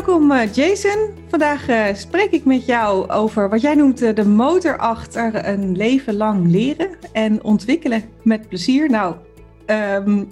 [0.00, 1.08] Welkom eh, Jason.
[1.28, 5.76] Vandaag uh, spreek ik met jou over wat jij noemt uh, de motor achter een
[5.76, 8.90] leven lang leren en ontwikkelen met plezier.
[8.90, 9.16] Nou,
[9.66, 10.28] um,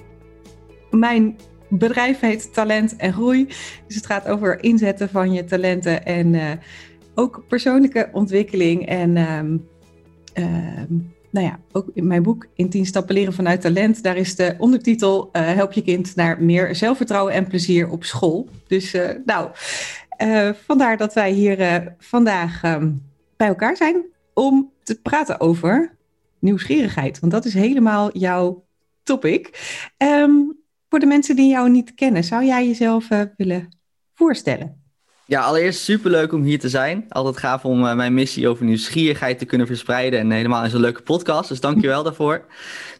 [0.90, 1.36] mijn
[1.68, 3.44] bedrijf heet Talent en Groei.
[3.86, 6.60] Dus het gaat over inzetten van je talenten en
[7.14, 8.86] ook persoonlijke ontwikkeling.
[8.86, 9.68] En um,
[10.34, 14.36] um, nou ja, ook in mijn boek In 10 stappen leren vanuit talent, daar is
[14.36, 18.48] de ondertitel uh, Help je kind naar meer zelfvertrouwen en plezier op school.
[18.66, 19.50] Dus uh, nou,
[20.22, 23.02] uh, vandaar dat wij hier vandaag um,
[23.36, 25.96] bij elkaar zijn om te praten over
[26.38, 27.18] nieuwsgierigheid.
[27.18, 28.64] Want dat is helemaal jouw
[29.02, 29.50] topic.
[29.98, 30.56] Um,
[30.88, 33.68] voor de mensen die jou niet kennen, zou jij jezelf willen
[34.14, 34.87] voorstellen?
[35.28, 37.04] Ja, allereerst superleuk om hier te zijn.
[37.08, 40.20] Altijd gaaf om uh, mijn missie over nieuwsgierigheid te kunnen verspreiden.
[40.20, 41.48] En helemaal in zo'n leuke podcast.
[41.48, 42.44] Dus dankjewel daarvoor.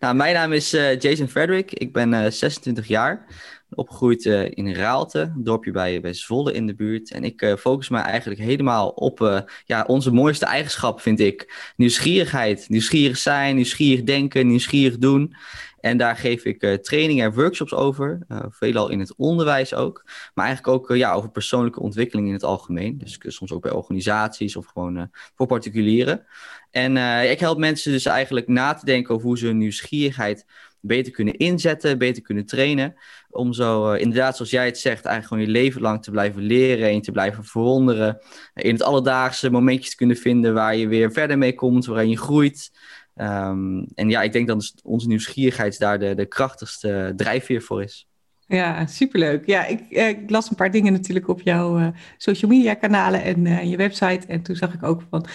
[0.01, 1.73] Nou, mijn naam is uh, Jason Frederick.
[1.73, 3.27] Ik ben uh, 26 jaar.
[3.71, 4.25] Opgegroeid
[4.55, 7.11] in Raalte, een dorpje bij, bij Zwolle in de buurt.
[7.11, 11.73] En ik focus me eigenlijk helemaal op ja, onze mooiste eigenschap, vind ik.
[11.77, 12.69] Nieuwsgierigheid.
[12.69, 15.35] Nieuwsgierig zijn, nieuwsgierig denken, nieuwsgierig doen.
[15.81, 20.03] En daar geef ik trainingen en workshops over, uh, veelal in het onderwijs ook.
[20.35, 22.99] Maar eigenlijk ook ja, over persoonlijke ontwikkeling in het algemeen.
[22.99, 26.27] Dus soms ook bij organisaties of gewoon voor particulieren.
[26.71, 26.97] En
[27.31, 30.47] ik help mensen dus eigenlijk na te denken over hoe ze hun nieuwsgierigheid
[30.81, 32.95] beter kunnen inzetten, beter kunnen trainen.
[33.31, 36.91] Om zo inderdaad, zoals jij het zegt, eigenlijk gewoon je leven lang te blijven leren
[36.91, 38.19] en te blijven verwonderen.
[38.55, 42.19] In het alledaagse momentjes te kunnen vinden waar je weer verder mee komt, waarin je
[42.19, 42.71] groeit.
[43.17, 48.07] Um, en ja, ik denk dat onze nieuwsgierigheid daar de, de krachtigste drijfveer voor is.
[48.47, 49.47] Ja, superleuk.
[49.47, 53.69] Ja, ik, ik, las een paar dingen natuurlijk op jouw uh, social media kanalen en
[53.69, 54.27] je website.
[54.27, 55.27] En toen zag ik ook van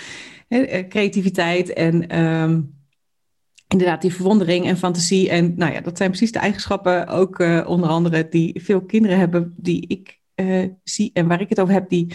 [0.89, 2.73] creativiteit en um,
[3.73, 5.29] inderdaad die verwondering en fantasie.
[5.29, 9.53] En nou ja, dat zijn precies de eigenschappen ook onder andere die veel kinderen hebben
[9.57, 10.21] die ik
[10.83, 11.89] zie en waar ik het over heb.
[11.89, 12.13] Die,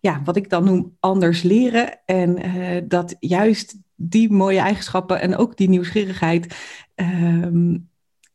[0.00, 2.00] ja, wat ik dan noem anders leren.
[2.04, 2.38] En
[2.88, 6.56] dat juist die mooie eigenschappen en ook die nieuwsgierigheid
[6.94, 7.88] um,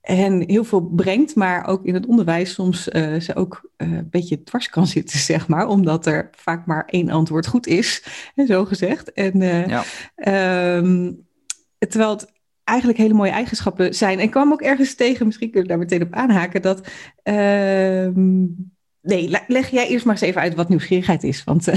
[0.04, 4.10] hen heel veel brengt, maar ook in het onderwijs soms uh, ze ook uh, een
[4.10, 8.04] beetje dwars kan zitten, zeg maar, omdat er vaak maar één antwoord goed is,
[8.48, 9.12] zo gezegd.
[9.12, 9.84] En, uh, ja.
[10.78, 11.26] um,
[11.78, 12.32] terwijl het
[12.64, 14.18] eigenlijk hele mooie eigenschappen zijn.
[14.18, 16.88] En ik kwam ook ergens tegen, misschien kun je daar meteen op aanhaken, dat.
[17.24, 18.46] Ehm,
[19.02, 21.44] nee, leg jij eerst maar eens even uit wat nieuwsgierigheid is.
[21.44, 21.66] Want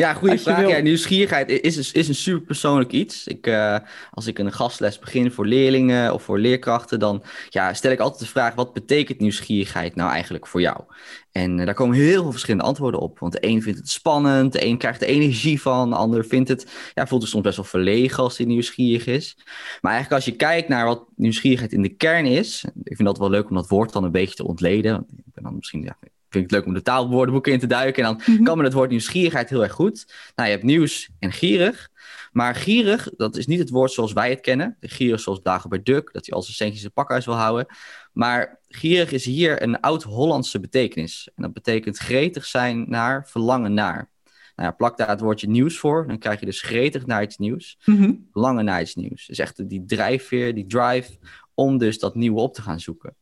[0.00, 0.68] Ja, goede vraag.
[0.68, 3.26] Ja, nieuwsgierigheid is, is een super persoonlijk iets.
[3.26, 3.76] Ik, uh,
[4.10, 8.20] als ik een gastles begin voor leerlingen of voor leerkrachten, dan ja, stel ik altijd
[8.20, 10.80] de vraag: wat betekent nieuwsgierigheid nou eigenlijk voor jou?
[11.32, 13.18] En uh, daar komen heel veel verschillende antwoorden op.
[13.18, 16.48] Want de een vindt het spannend, de een krijgt er energie van, de ander vindt
[16.48, 19.36] het, ja, voelt zich soms best wel verlegen als hij nieuwsgierig is.
[19.80, 23.18] Maar eigenlijk als je kijkt naar wat nieuwsgierigheid in de kern is, ik vind dat
[23.18, 24.92] wel leuk om dat woord dan een beetje te ontleden.
[24.92, 25.96] Want ik ben dan misschien ja,
[26.30, 28.04] vind ik het leuk om de taalwoordenboeken in te duiken.
[28.04, 28.44] En dan mm -hmm.
[28.44, 30.14] kan me het woord nieuwsgierigheid heel erg goed.
[30.34, 31.88] Nou, je hebt nieuws en gierig.
[32.32, 34.76] Maar gierig, dat is niet het woord zoals wij het kennen.
[34.80, 37.66] Gierig zoals Dagobert Duck, dat hij al zijn centjes in pakhuis wil houden.
[38.12, 41.30] Maar gierig is hier een oud-Hollandse betekenis.
[41.34, 44.10] En dat betekent gretig zijn naar, verlangen naar.
[44.56, 46.06] Nou ja, plak daar het woordje nieuws voor.
[46.06, 47.78] Dan krijg je dus gretig naar iets nieuws.
[47.84, 48.28] Mm -hmm.
[48.32, 49.26] Verlangen naar iets nieuws.
[49.26, 51.18] Dus echt die drijfveer, die drive
[51.54, 53.16] om dus dat nieuwe op te gaan zoeken.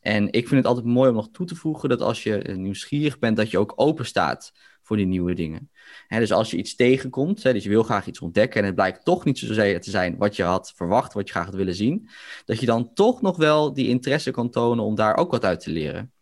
[0.00, 3.18] En ik vind het altijd mooi om nog toe te voegen dat als je nieuwsgierig
[3.18, 4.52] bent, dat je ook open staat
[4.82, 5.70] voor die nieuwe dingen.
[6.08, 9.24] Dus als je iets tegenkomt, dus je wil graag iets ontdekken en het blijkt toch
[9.24, 12.08] niet zozeer te zijn wat je had verwacht, wat je graag had willen zien,
[12.44, 15.60] dat je dan toch nog wel die interesse kan tonen om daar ook wat uit
[15.60, 16.12] te leren.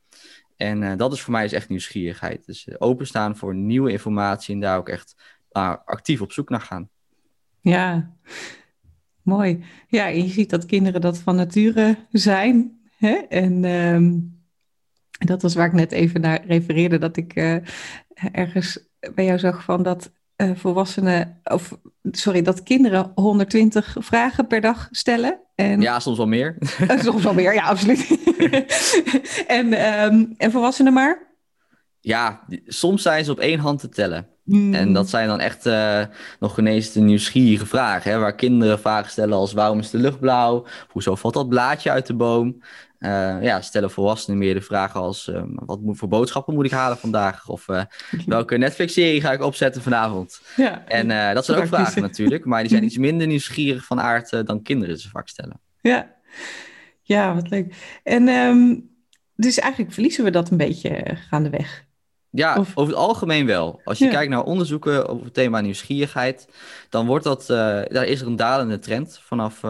[0.56, 2.46] En uh, dat is voor mij is echt nieuwsgierigheid.
[2.46, 5.14] Dus uh, openstaan voor nieuwe informatie en daar ook echt
[5.52, 6.88] uh, actief op zoek naar gaan.
[7.60, 8.12] Ja,
[9.22, 9.64] mooi.
[9.88, 12.77] Ja, je ziet dat kinderen dat van nature zijn.
[12.98, 13.14] Hè?
[13.14, 14.38] En um,
[15.18, 17.56] dat was waar ik net even naar refereerde, dat ik uh,
[18.32, 18.78] ergens
[19.14, 21.78] bij jou zag van dat uh, volwassenen, of
[22.10, 25.40] sorry, dat kinderen 120 vragen per dag stellen.
[25.54, 26.56] En, ja, soms wel meer.
[26.80, 28.18] Uh, soms wel meer, ja, absoluut.
[29.46, 31.26] en, um, en volwassenen maar?
[32.00, 34.26] Ja, soms zijn ze op één hand te tellen.
[34.48, 34.74] Mm.
[34.74, 36.02] En dat zijn dan echt uh,
[36.40, 38.10] nog ineens de nieuwsgierige vragen.
[38.10, 40.66] Hè, waar kinderen vragen stellen als waarom is de lucht blauw?
[40.88, 42.62] Hoezo valt dat blaadje uit de boom?
[43.40, 47.48] Ja, stellen volwassenen meer de vragen als: wat moet, voor boodschappen moet ik halen vandaag?
[47.48, 47.66] Of
[48.26, 50.40] welke Netflix-serie ga ik opzetten vanavond?
[50.56, 54.46] Ja, en dat zijn ook vragen natuurlijk, maar die zijn iets minder nieuwsgierig van aard
[54.46, 55.60] dan kinderen ze vaak stellen.
[55.80, 56.14] Ja,
[57.02, 57.74] ja wat leuk.
[58.02, 58.90] En um,
[59.36, 61.86] dus eigenlijk verliezen we dat een beetje gaandeweg.
[62.30, 63.80] Ja, over het algemeen wel.
[63.84, 66.48] Als je kijkt naar onderzoeken over het thema nieuwsgierigheid,
[66.88, 69.60] dan wordt dat, daar is er een dalende trend vanaf,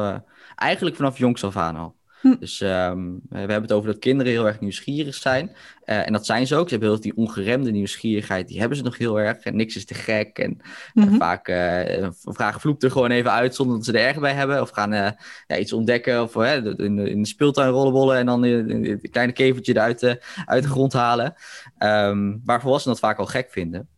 [0.54, 1.97] eigenlijk vanaf jongs af aan al.
[2.20, 2.35] Hm.
[2.41, 5.50] Dus um, we hebben het over dat kinderen heel erg nieuwsgierig zijn.
[5.85, 6.69] Uh, en dat zijn ze ook.
[6.69, 9.38] Ze hebben heel die ongeremde nieuwsgierigheid, die hebben ze nog heel erg.
[9.38, 10.38] En niks is te gek.
[10.38, 10.61] En
[10.94, 11.19] mm-hmm.
[11.19, 14.61] vaak uh, vragen vloept er gewoon even uit zonder dat ze er erg bij hebben.
[14.61, 15.11] Of gaan uh,
[15.47, 19.73] ja, iets ontdekken of in, de, in de speeltuin rollenbollen en dan een kleine kevertje
[19.73, 21.35] eruit uit de grond halen.
[21.79, 23.88] Um, waar volwassenen dat vaak al gek vinden.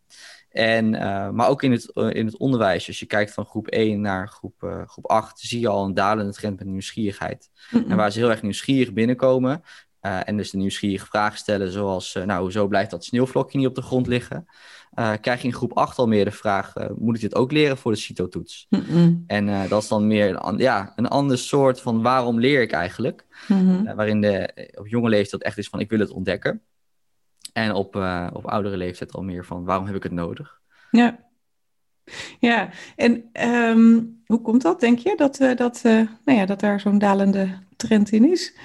[0.51, 3.67] En, uh, maar ook in het, uh, in het onderwijs, als je kijkt van groep
[3.67, 7.51] 1 naar groep, uh, groep 8, zie je al een dalende trend met nieuwsgierigheid.
[7.71, 7.85] Mm.
[7.89, 9.63] En waar ze heel erg nieuwsgierig binnenkomen
[10.01, 13.83] en dus de nieuwsgierige vragen stellen, zoals, nou, hoezo blijft dat sneeuwvlokje niet op de
[13.83, 14.47] grond liggen?
[15.21, 17.93] krijg je in groep 8 al meer de vraag, moet ik dit ook leren voor
[17.93, 18.67] de CITO-toets?
[18.69, 22.73] Mm en dat is dan meer een, ja, een ander soort van waarom leer ik
[22.73, 23.27] eigenlijk?
[23.47, 23.95] -hmm.
[23.95, 26.63] waarin de, op jonge leeftijd echt is van, ik wil het ontdekken.
[27.53, 30.61] En op, uh, op oudere leeftijd al meer van waarom heb ik het nodig?
[30.91, 31.19] Ja,
[32.41, 32.69] ja.
[32.97, 35.93] en um, hoe komt dat, denk je, dat, uh, dat, uh,
[36.25, 38.57] nou ja, dat daar zo'n dalende trend in is?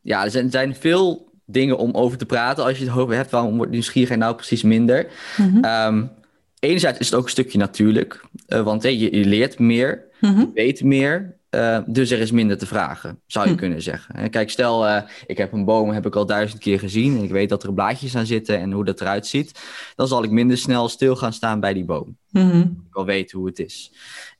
[0.00, 2.64] Ja, er zijn, zijn, veel dingen om over te praten.
[2.64, 5.06] Als je het over hebt, waarom wordt nieuwsgierigheid nou precies minder?
[5.36, 5.64] Mm -hmm.
[5.64, 6.10] um,
[6.58, 10.40] enerzijds is het ook een stukje natuurlijk, want hey, je, je, leert meer, mm -hmm.
[10.40, 11.36] je weet meer.
[11.56, 13.58] Uh, dus er is minder te vragen, zou je hm.
[13.58, 14.30] kunnen zeggen.
[14.30, 17.16] Kijk, stel, uh, ik heb een boom, heb ik al duizend keer gezien.
[17.16, 19.60] En ik weet dat er blaadjes aan zitten en hoe dat eruit ziet.
[19.94, 22.16] Dan zal ik minder snel stil gaan staan bij die boom.
[22.30, 22.60] Mm-hmm.
[22.60, 23.92] Ik wil weten hoe het is.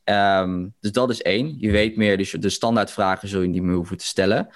[0.05, 1.55] Um, dus dat is één.
[1.59, 4.49] Je weet meer, dus de standaardvragen zul je niet meer hoeven te stellen.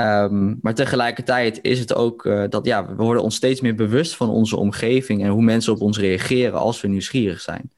[0.00, 4.16] Um, maar tegelijkertijd is het ook uh, dat ja, we worden ons steeds meer bewust
[4.16, 7.72] van onze omgeving en hoe mensen op ons reageren als we nieuwsgierig zijn.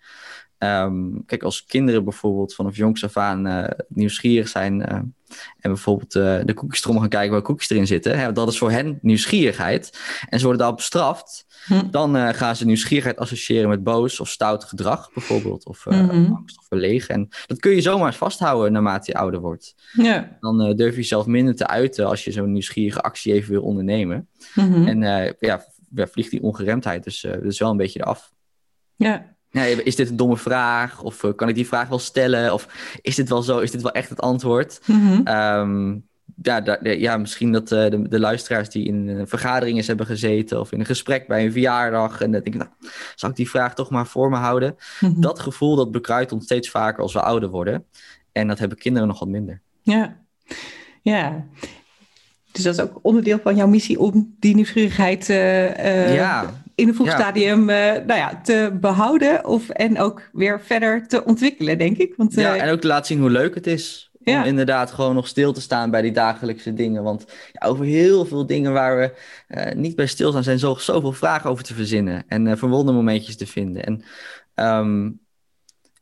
[0.62, 5.14] Um, kijk, als kinderen bijvoorbeeld vanaf jongs af aan uh, nieuwsgierig zijn uh, en
[5.60, 8.98] bijvoorbeeld uh, de koekjestrommel gaan kijken waar koekjes erin zitten, hè, dat is voor hen
[9.02, 9.98] nieuwsgierigheid.
[10.28, 11.90] En ze worden daarop bestraft, hm.
[11.90, 16.32] dan gaan ze nieuwsgierigheid associëren met boos of stout gedrag bijvoorbeeld, of mm-hmm.
[16.34, 17.14] angst of verlegen.
[17.14, 19.74] En dat kun je zomaar vasthouden naarmate je ouder wordt.
[19.92, 20.36] Ja.
[20.40, 24.28] Dan durf je jezelf minder te uiten als je zo'n nieuwsgierige actie even wil ondernemen.
[24.54, 24.86] Mm-hmm.
[24.86, 25.64] En ja,
[25.94, 28.32] vliegt die ongeremdheid dus, dus wel een beetje eraf.
[28.96, 29.38] Ja,
[29.84, 31.02] is dit een domme vraag?
[31.02, 32.52] Of uh, kan ik die vraag wel stellen?
[32.52, 32.68] Of
[33.02, 33.58] is dit wel zo?
[33.58, 34.80] Is dit wel echt het antwoord?
[34.86, 35.26] Mm-hmm.
[35.28, 36.08] um,
[36.42, 40.06] ja, da, ja, misschien dat uh, de, de, luisteraars die in een vergadering eens hebben
[40.06, 42.20] gezeten of in een gesprek bij een verjaardag.
[42.20, 42.70] En dan denk ik, nou,
[43.14, 44.76] zal ik die vraag toch maar voor me houden?
[45.00, 45.20] Mm-hmm.
[45.20, 47.84] Dat gevoel dat bekruipt ons steeds vaker als we ouder worden.
[48.32, 49.60] En dat hebben kinderen nog wat minder.
[49.82, 50.16] Ja,
[51.02, 51.46] ja.
[52.52, 56.94] Dus dat is ook onderdeel van jouw missie om die nieuwsgierigheid uh, ja in een
[56.94, 57.14] vroeg ja.
[57.14, 62.14] stadium uh, nou ja, te behouden of, en ook weer verder te ontwikkelen, denk ik.
[62.16, 64.44] Want, ja, en ook te laten zien hoe leuk het is om ja.
[64.44, 67.02] inderdaad gewoon nog stil te staan bij die dagelijkse dingen.
[67.02, 69.12] Want ja, over heel veel dingen waar we
[69.48, 73.36] uh, niet bij stilstaan, zijn zo, zoveel vragen over te verzinnen en uh, verwonde momentjes
[73.36, 73.84] te vinden.
[73.84, 74.02] En,
[74.54, 75.20] um,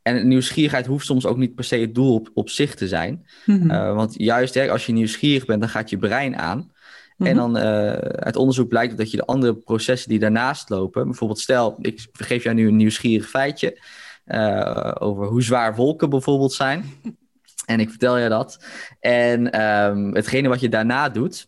[0.01, 3.25] en nieuwsgierigheid hoeft soms ook niet per se het doel op, op zich te zijn.
[3.45, 3.95] Mm -hmm.
[3.95, 6.71] want juist hè, als je nieuwsgierig bent, dan gaat je brein aan.
[7.19, 7.35] En mhm.
[7.35, 11.77] dan uh, uit onderzoek blijkt dat je de andere processen die daarnaast lopen, bijvoorbeeld stel,
[11.81, 13.81] ik geef jou nu een nieuwsgierig feitje
[14.25, 16.83] uh, over hoe zwaar wolken bijvoorbeeld zijn.
[17.65, 18.65] En ik vertel je dat.
[18.99, 21.47] En um, hetgene wat je daarna doet,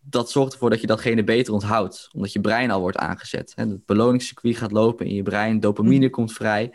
[0.00, 2.08] dat zorgt ervoor dat je datgene beter onthoudt.
[2.12, 3.52] Omdat je brein al wordt aangezet.
[3.56, 3.66] Hè?
[3.66, 6.10] Het beloningscircuit gaat lopen in je brein, dopamine mm.
[6.10, 6.72] komt vrij.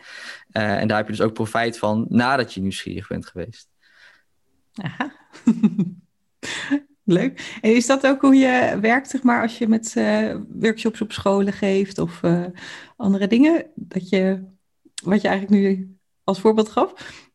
[0.52, 3.68] Uh, en daar heb je dus ook profijt van nadat je nieuwsgierig bent geweest.
[4.72, 5.12] Aha.
[7.04, 7.58] Leuk.
[7.60, 11.12] En is dat ook hoe je werkt, zeg maar, als je met uh, workshops op
[11.12, 12.44] scholen geeft of uh,
[12.96, 13.66] andere dingen?
[13.74, 14.44] Dat je,
[15.02, 16.92] wat je eigenlijk nu als voorbeeld gaf?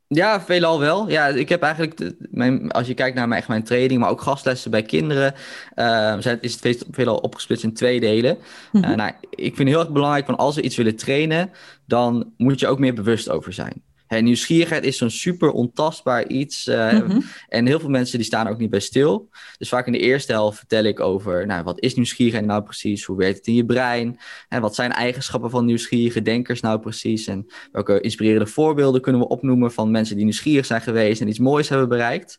[0.07, 1.09] Ja, veelal wel.
[1.09, 4.09] Ja, ik heb eigenlijk, de, mijn, als je kijkt naar mijn, echt mijn training, maar
[4.09, 5.33] ook gastlessen bij kinderen,
[5.75, 8.37] uh, zijn, is het veelal opgesplitst in twee delen.
[8.71, 8.95] Mm-hmm.
[8.95, 11.51] nou, ik vind heel erg belangrijk, van als we iets willen trainen,
[11.85, 13.83] dan moet je ook meer bewust over zijn.
[14.07, 16.67] Hey, nieuwsgierigheid is zo'n super ontastbaar iets.
[16.67, 17.23] Uh, mm-hmm.
[17.47, 19.29] En heel veel mensen die staan ook niet bij stil.
[19.57, 21.45] Dus vaak in de eerste helft vertel ik over...
[21.45, 23.03] Nou, wat is nieuwsgierigheid nou precies?
[23.03, 24.19] Hoe werkt het in je brein?
[24.49, 27.27] En wat zijn eigenschappen van nieuwsgierige denkers nou precies?
[27.27, 29.71] En welke inspirerende voorbeelden kunnen we opnoemen...
[29.71, 32.37] van mensen die nieuwsgierig zijn geweest en iets moois hebben bereikt?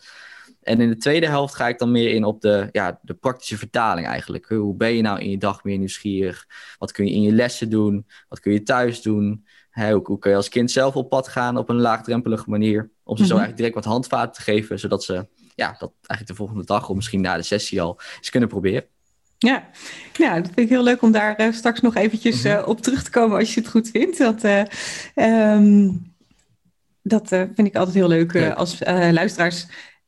[0.63, 3.59] En in de tweede helft ga ik dan meer in op de, ja, de praktische
[3.59, 4.49] vertaling eigenlijk.
[4.49, 6.47] Hoe ben je nou in je dag meer nieuwsgierig?
[6.79, 8.07] Wat kun je in je lessen doen?
[8.29, 9.45] Wat kun je thuis doen?
[9.77, 12.91] Hoe, hoe, kun je als kind zelf op pad gaan op een laagdrempelige manier?
[13.05, 13.43] Om ze zo mhm.
[13.43, 16.97] eigenlijk direct wat handvaten te geven, zodat ze ja, dat eigenlijk de volgende dag of
[16.97, 18.85] misschien na de sessie al eens kunnen proberen.
[19.39, 19.69] Ja.
[20.13, 22.63] ja, dat vind ik heel leuk om daar straks nog eventjes mhm.
[22.65, 24.19] op terug te komen als je het goed vindt.
[24.19, 24.45] Dat,
[25.15, 25.91] ehm,
[27.03, 28.55] dat vind ik altijd heel leuk, leuk.
[28.55, 28.79] als
[29.11, 29.67] luisteraars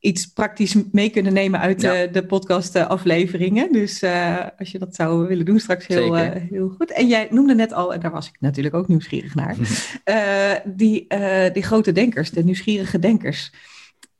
[0.09, 3.73] iets praktisch mee kunnen nemen uit de, de podcast-afleveringen.
[3.73, 6.93] Dus uh, als je dat zou willen doen straks, heel, uh, heel goed.
[6.93, 9.57] En jij noemde net al, en daar was ik natuurlijk ook nieuwsgierig naar,
[10.05, 11.07] uh, die,
[11.53, 13.53] die grote denkers, de nieuwsgierige denkers.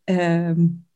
[0.05, 0.87] Um,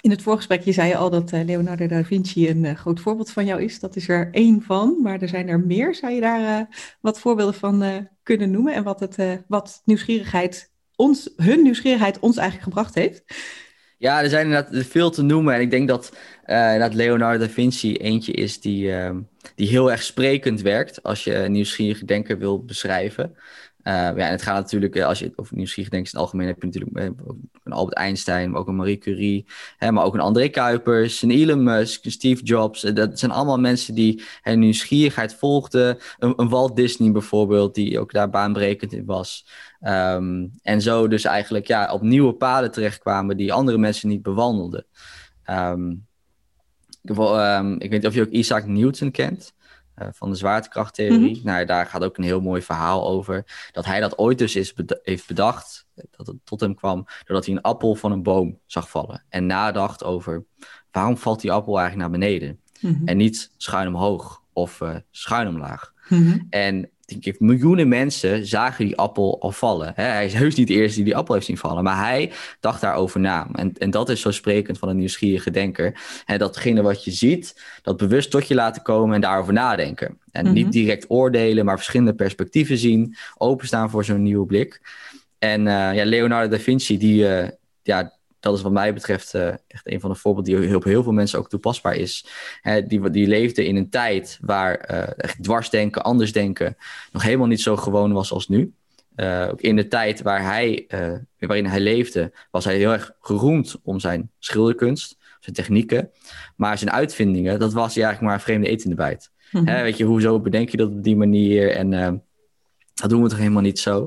[0.00, 3.62] in het voorgesprekje zei je al dat Leonardo da Vinci een groot voorbeeld van jou
[3.62, 3.80] is.
[3.80, 5.94] Dat is er één van, maar er zijn er meer.
[5.94, 6.68] Zou je daar
[7.00, 12.68] wat voorbeelden van kunnen noemen en wat, het, wat nieuwsgierigheid ons, hun nieuwsgierigheid ons eigenlijk
[12.68, 13.24] gebracht heeft?
[13.98, 15.54] Ja, er zijn inderdaad veel te noemen.
[15.54, 16.16] En ik denk dat,
[16.78, 19.10] dat Leonardo da Vinci eentje is die, uh,
[19.54, 23.36] die heel erg sprekend werkt als je nieuwsgierige denker wil beschrijven.
[23.86, 26.60] Uh, ja, en het gaat natuurlijk, als je over nieuwsgierig denkt in het algemeen, heb
[26.60, 27.14] je natuurlijk
[27.64, 31.30] een Albert Einstein, maar ook een Marie Curie, hè, maar ook een André Kuipers, een
[31.30, 32.80] Elon Musk, een Steve Jobs.
[32.80, 35.98] Dat zijn allemaal mensen die hun nieuwsgierigheid volgden.
[36.18, 39.46] Een, Walt Disney bijvoorbeeld, die ook daar baanbrekend in was.
[39.80, 44.86] Um, en zo dus eigenlijk ja, op nieuwe paden terechtkwamen die andere mensen niet bewandelden.
[45.50, 46.06] Um,
[47.02, 49.54] ik, um, ik weet niet of je ook Isaac Newton kent.
[50.02, 51.36] Uh, van de zwaartekrachttheorie.
[51.36, 53.68] Mm Nou, daar gaat ook een heel mooi verhaal over.
[53.72, 55.86] Dat hij dat ooit dus is heeft bedacht.
[56.10, 59.24] Dat het tot hem kwam doordat hij een appel van een boom zag vallen.
[59.28, 60.44] En nadacht over
[60.90, 62.60] waarom valt die appel eigenlijk naar beneden?
[62.80, 63.08] Mm -hmm.
[63.08, 65.92] En niet schuin omhoog of uh, schuin omlaag.
[66.08, 66.46] Mm -hmm.
[66.50, 69.92] En denk ik, miljoenen mensen zagen die appel al vallen.
[69.94, 72.80] Hij is heus niet de eerste die die appel heeft zien vallen, maar hij dacht
[72.80, 73.48] daarover na.
[73.52, 76.00] En, en dat is zo sprekend van een nieuwsgierige denker.
[76.24, 80.18] En datgene wat je ziet, dat bewust tot je laten komen en daarover nadenken.
[80.30, 80.54] En mm -hmm.
[80.54, 84.80] niet direct oordelen, maar verschillende perspectieven zien, openstaan voor zo'n nieuwe blik.
[85.38, 87.48] En uh, ja, Leonardo da Vinci, die, uh,
[87.82, 91.02] ja, dat is wat mij betreft uh, echt een van de voorbeelden die op heel
[91.02, 92.26] veel mensen ook toepasbaar is.
[92.60, 96.76] Hè, die, die leefde in een tijd waar uh, echt dwarsdenken, anders denken
[97.12, 98.72] nog helemaal niet zo gewoon was als nu.
[99.16, 100.86] Uh, ook in de tijd waar hij,
[101.38, 106.10] waarin hij leefde, was hij heel erg geroemd om zijn schilderkunst, zijn technieken.
[106.56, 109.30] Maar zijn uitvindingen, dat was hij eigenlijk maar een vreemde eten in de bijt.
[109.50, 109.68] Mm -hmm.
[109.68, 111.70] Hè, weet je, hoezo bedenk je dat op die manier?
[111.70, 112.22] En
[113.00, 114.00] dat doen we toch helemaal niet zo.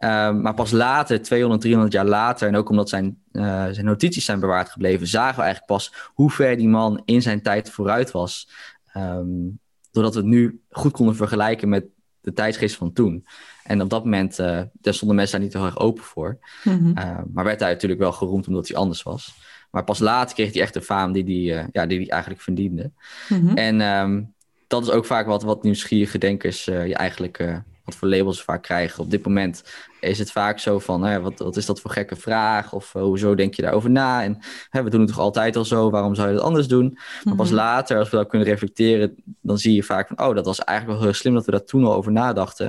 [0.00, 4.24] Um, maar pas later, 200, 300 jaar later, en ook omdat zijn, uh, zijn notities
[4.24, 8.10] zijn bewaard gebleven, zagen we eigenlijk pas hoe ver die man in zijn tijd vooruit
[8.10, 8.50] was.
[8.96, 9.58] Um,
[9.90, 11.84] doordat we het nu goed konden vergelijken met
[12.20, 13.26] de tijdsgeest van toen.
[13.64, 16.38] En op dat moment, uh, daar stonden mensen daar niet heel erg open voor.
[16.64, 16.98] Mm -hmm.
[16.98, 19.34] uh, maar werd hij natuurlijk wel geroemd omdat hij anders was.
[19.70, 22.42] Maar pas later kreeg hij echt de faam die, die, uh, ja, die hij eigenlijk
[22.42, 22.90] verdiende.
[23.28, 23.56] Mm -hmm.
[23.56, 24.34] En um,
[24.66, 28.62] dat is ook vaak wat, wat nieuwsgierige denkers je eigenlijk wat voor labels we vaak
[28.62, 29.02] krijgen.
[29.02, 29.64] Op dit moment
[30.00, 32.72] is het vaak zo van, hè, wat, wat is dat voor gekke vraag?
[32.72, 34.22] Of uh, hoezo denk je daarover na?
[34.22, 34.38] En
[34.70, 36.88] hè, we doen het toch altijd al zo, waarom zou je dat anders doen?
[36.88, 37.36] Maar mm -hmm.
[37.36, 40.58] pas later, als we dat kunnen reflecteren, dan zie je vaak van, oh, dat was
[40.58, 42.66] eigenlijk wel heel slim dat we daar toen al over nadachten.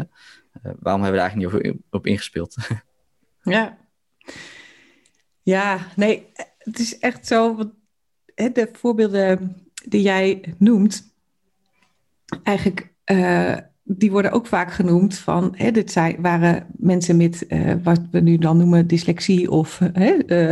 [0.63, 2.55] Uh, waarom hebben we daar eigenlijk niet over op ingespeeld?
[3.41, 3.77] ja.
[5.41, 7.71] Ja, nee, het is echt zo,
[8.35, 11.13] de voorbeelden die jij noemt,
[12.43, 12.93] eigenlijk...
[13.05, 13.57] Uh,
[13.91, 18.19] die worden ook vaak genoemd van, hè, dit zijn, waren mensen met uh, wat we
[18.19, 20.51] nu dan noemen dyslexie of uh,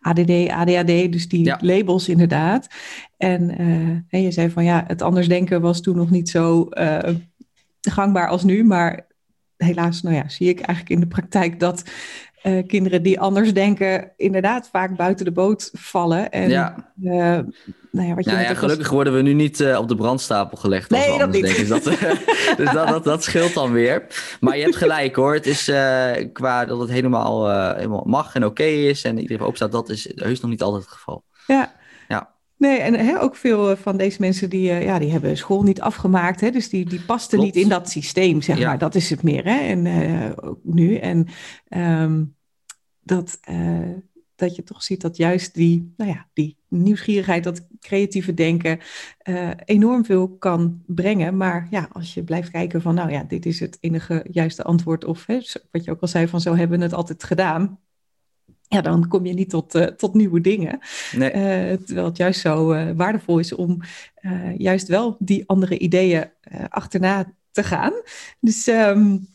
[0.00, 1.58] ADD, ADHD, dus die ja.
[1.60, 2.68] labels inderdaad.
[3.16, 3.62] En
[4.10, 6.68] uh, je zei van ja, het anders denken was toen nog niet zo
[7.80, 9.06] gangbaar als nu, maar
[9.56, 11.84] helaas, nou ja, zie ik eigenlijk in de praktijk dat
[12.42, 16.30] uh, kinderen die anders denken, inderdaad vaak buiten de boot vallen.
[16.30, 16.92] En, ja.
[17.02, 17.12] Uh,
[17.90, 20.56] nou ja, wat je nou ja, gelukkig worden we nu niet uh, op de brandstapel
[20.56, 20.92] gelegd.
[20.92, 21.42] Als nee, dat niet.
[21.42, 21.68] Denken.
[21.68, 21.84] Dus, dat,
[22.56, 24.06] dus dat, dat, dat, scheelt dan weer.
[24.40, 25.34] Maar je hebt gelijk hoor.
[25.34, 25.64] Het is
[26.32, 30.10] qua dat het helemaal, helemaal mag en oké okay is en iedereen opstaat, dat is
[30.14, 31.24] heus nog niet altijd het geval.
[31.46, 31.74] Ja.
[32.58, 35.80] Nee, en hè, ook veel van deze mensen die, uh, ja, die hebben school niet
[35.80, 36.40] afgemaakt.
[36.40, 37.54] Hè, dus die, die pasten Klopt.
[37.54, 38.66] niet in dat systeem, zeg ja.
[38.66, 38.78] maar.
[38.78, 39.58] Dat is het meer, hè.
[39.58, 40.96] En uh, ook nu.
[40.96, 41.26] En
[41.68, 42.36] um,
[43.02, 43.90] dat, uh,
[44.34, 48.78] dat je toch ziet dat juist die, nou ja, die nieuwsgierigheid, dat creatieve denken
[49.28, 51.36] uh, enorm veel kan brengen.
[51.36, 55.04] Maar ja, als je blijft kijken van, nou ja, dit is het enige juiste antwoord.
[55.04, 57.78] Of hè, wat je ook al zei, van zo hebben we het altijd gedaan.
[58.68, 60.78] Ja, dan kom je niet tot, uh, tot nieuwe dingen.
[61.12, 61.30] Nee.
[61.78, 63.80] terwijl het juist zo waardevol is om
[64.56, 66.30] juist wel die andere ideeën
[66.68, 67.92] achterna te gaan.
[68.40, 68.66] Dus...
[68.66, 69.26] Um,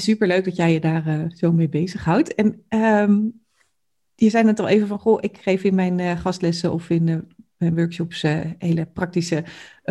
[0.00, 2.34] Super leuk dat jij je daar zo mee bezighoudt.
[2.34, 3.44] En um,
[4.14, 7.74] je zei net al even van, goh, ik geef in mijn gastlessen of in mijn
[7.74, 8.22] workshops
[8.58, 9.44] hele praktische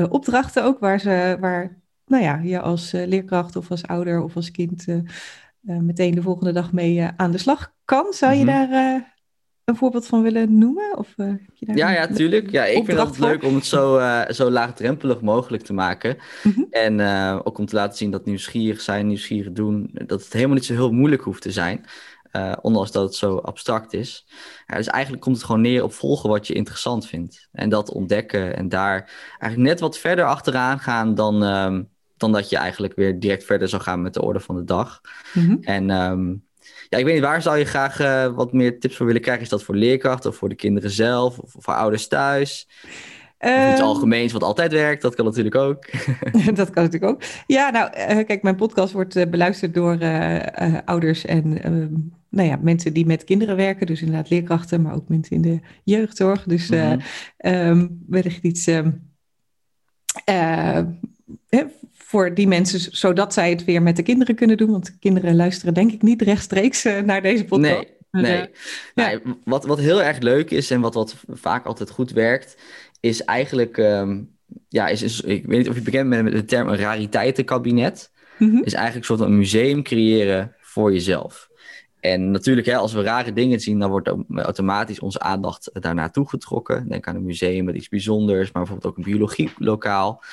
[0.09, 4.51] opdrachten ook, waar, ze, waar nou ja, je als leerkracht of als ouder of als
[4.51, 4.85] kind
[5.63, 8.13] meteen de volgende dag mee aan de slag kan.
[8.13, 8.69] Zou je mm -hmm.
[8.71, 9.13] daar
[9.63, 10.97] een voorbeeld van willen noemen?
[10.97, 12.51] Of, uh, heb je daar ja, ja, tuurlijk.
[12.51, 16.17] Ja, ik vind het leuk om het zo, uh, zo laagdrempelig mogelijk te maken.
[16.43, 16.61] Mhm.
[16.69, 20.55] En uh, ook om te laten zien dat nieuwsgierig zijn, nieuwsgierig doen, dat het helemaal
[20.55, 21.85] niet zo heel moeilijk hoeft te zijn.
[22.61, 24.27] ondanks dat het zo abstract is.
[24.65, 27.47] Ja, dus eigenlijk komt het gewoon neer op volgen wat je interessant vindt.
[27.51, 31.92] En dat ontdekken en daar eigenlijk net wat verder achteraan gaan dan, um,
[32.23, 35.01] dan dat je eigenlijk weer direct verder zou gaan met de orde van de dag.
[35.33, 36.43] Mm En um,
[36.89, 39.43] ja, ik weet niet, waar zou je graag uh, wat meer tips voor willen krijgen?
[39.43, 42.67] Is dat voor leerkrachten of voor de kinderen zelf of voor ouders thuis?
[43.39, 45.85] Of iets ehm, algemeens wat altijd werkt, dat kan natuurlijk ook.
[46.55, 47.21] dat kan natuurlijk ook.
[47.47, 49.97] Ja, nou, uh, kijk, mijn podcast wordt uh, beluisterd door
[50.85, 51.93] ouders en ehm,
[52.29, 53.87] nou ja, mensen die met kinderen werken.
[53.87, 56.43] Dus inderdaad leerkrachten, maar ook mensen in de jeugdzorg.
[56.43, 57.01] Dus mm -hmm.
[57.37, 58.67] um, wellicht iets
[62.13, 64.71] voor die mensen, zodat zij het weer met de kinderen kunnen doen.
[64.71, 67.83] Want kinderen luisteren denk ik niet rechtstreeks uh, naar deze podcast.
[68.11, 68.41] Nee, nee.
[68.41, 69.19] Uh, ja.
[69.43, 72.57] wat, wat heel erg leuk is en wat, wat vaak altijd goed werkt,
[72.99, 74.29] is eigenlijk, um,
[74.69, 78.11] ja, is, is, ik weet niet of je bekend bent met de term een rariteitenkabinet.
[78.37, 78.63] Mm -hmm.
[78.63, 81.49] Is eigenlijk een soort een museum creëren voor jezelf.
[81.99, 86.87] En natuurlijk, hè, als we rare dingen zien, dan wordt automatisch onze aandacht daarnaartoe getrokken.
[86.87, 90.23] Denk aan een museum met iets bijzonders, maar bijvoorbeeld ook een biologielokaal.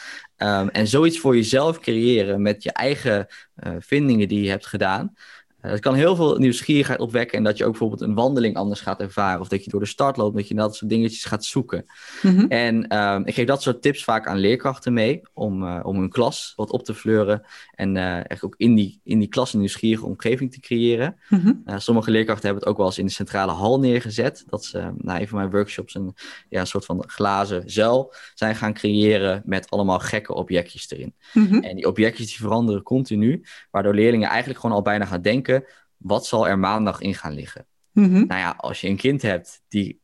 [0.42, 3.26] Um, en zoiets voor jezelf creëren met je eigen
[3.64, 5.14] uh, vindingen die je hebt gedaan.
[5.62, 8.80] Uh, dat kan heel veel nieuwsgierigheid opwekken en dat je ook bijvoorbeeld een wandeling anders
[8.80, 9.40] gaat ervaren.
[9.40, 11.84] Of dat je door de start loopt, dat je dat soort dingetjes gaat zoeken.
[12.22, 12.48] Mm -hmm.
[12.48, 16.08] En um, ik geef dat soort tips vaak aan leerkrachten mee om, uh, om hun
[16.08, 17.42] klas wat op te fleuren.
[17.74, 21.16] En echt ook in die, in die klas een nieuwsgierige omgeving te creëren.
[21.28, 21.78] Mm -hmm.
[21.78, 24.44] sommige leerkrachten hebben het ook wel eens in de centrale hal neergezet.
[24.48, 26.14] Dat ze na een van mijn workshops een,
[26.48, 31.14] ja, een soort van glazen zuil zijn gaan creëren met allemaal gekke objectjes erin.
[31.32, 31.62] Mm -hmm.
[31.62, 35.49] En die objectjes die veranderen continu, waardoor leerlingen eigenlijk gewoon al bijna gaan denken
[35.96, 37.66] wat zal er maandag in gaan liggen?
[37.92, 40.00] Mm Nou ja, als je een kind hebt die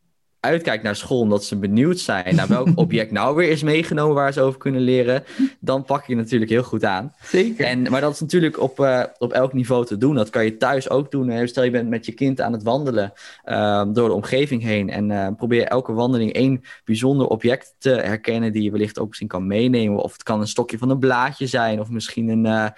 [0.46, 4.32] uitkijkt naar school omdat ze benieuwd zijn naar welk object nou weer is meegenomen waar
[4.32, 5.24] ze over kunnen leren,
[5.60, 7.14] dan pak je natuurlijk heel goed aan.
[7.22, 7.64] Zeker.
[7.64, 10.14] En, maar dat is natuurlijk op, uh, op elk niveau te doen.
[10.14, 11.48] Dat kan je thuis ook doen.
[11.48, 13.12] Stel je bent met je kind aan het wandelen
[13.44, 18.52] uh, door de omgeving heen en uh, probeer elke wandeling één bijzonder object te herkennen
[18.52, 19.98] die je wellicht ook misschien kan meenemen.
[20.02, 22.72] Of het kan een stokje van een blaadje zijn of misschien een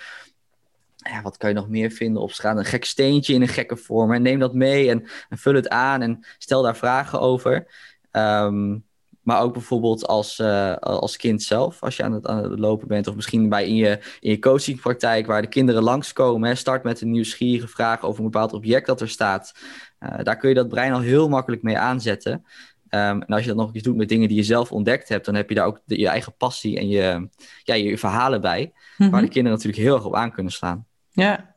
[1.11, 2.57] ja, wat kan je nog meer vinden op straat?
[2.57, 4.13] Een gek steentje in een gekke vorm.
[4.13, 7.67] En neem dat mee en, en vul het aan en stel daar vragen over.
[8.13, 8.87] Um,
[9.29, 12.89] maar ook bijvoorbeeld als, uh, als kind zelf, als je aan het, aan het lopen
[12.89, 13.07] bent.
[13.07, 16.49] Of misschien bij in je, in je coachingpraktijk waar de kinderen langskomen.
[16.49, 19.55] Hè, start met een nieuwsgierige vraag over een bepaald object dat er staat.
[20.01, 22.33] Uh, daar kun je dat brein al heel makkelijk mee aanzetten.
[22.33, 25.25] Um, en als je dat nog eens doet met dingen die je zelf ontdekt hebt,
[25.25, 27.29] dan heb je daar ook de, je eigen passie en je,
[27.63, 28.65] ja, je verhalen bij.
[28.65, 29.11] Mm -hmm.
[29.11, 30.87] Waar de kinderen natuurlijk heel erg op aan kunnen slaan.
[31.19, 31.55] Ja.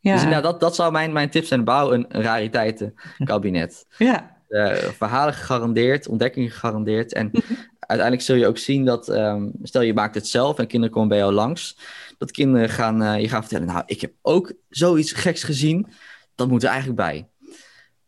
[0.00, 0.14] ja.
[0.14, 1.64] Dus nou, dat, dat zou mijn, mijn tip zijn.
[1.64, 3.86] Bouw een, rariteitenkabinet.
[3.98, 4.40] Ja.
[4.48, 7.12] Uh, verhalen gegarandeerd, ontdekkingen gegarandeerd.
[7.12, 7.30] En
[7.78, 11.08] uiteindelijk zul je ook zien dat, um, stel je maakt het zelf en kinderen komen
[11.08, 11.78] bij jou langs,
[12.18, 15.86] dat kinderen gaan, uh, je gaan vertellen, nou, ik heb ook zoiets geks gezien,
[16.34, 17.28] dat moet er eigenlijk bij.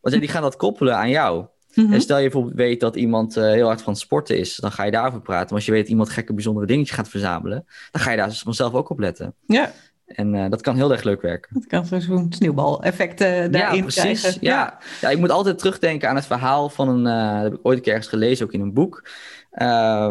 [0.00, 1.46] Want die gaan dat koppelen aan jou.
[1.74, 1.92] Mm -hmm.
[1.92, 4.84] En stel je bijvoorbeeld weet dat iemand uh, heel hard van sporten is, dan ga
[4.84, 5.46] je daarover praten.
[5.46, 8.32] Maar als je weet dat iemand gekke bijzondere dingetjes gaat verzamelen, dan ga je daar
[8.32, 9.34] vanzelf ook op letten.
[9.46, 9.72] Ja.
[10.06, 11.54] En uh, dat kan heel erg leuk werken.
[11.54, 14.20] Dat kan zo'n sneeuwbaleffect uh, daarin ja, precies.
[14.20, 14.38] Krijgen.
[14.40, 14.78] Ja.
[15.00, 15.08] ja.
[15.08, 17.82] ik moet altijd terugdenken aan het verhaal van een, uh, dat heb ik ooit een
[17.82, 19.08] keer ergens gelezen, ook in een boek,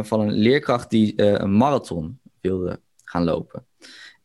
[0.01, 3.65] van een leerkracht die een marathon wilde gaan lopen.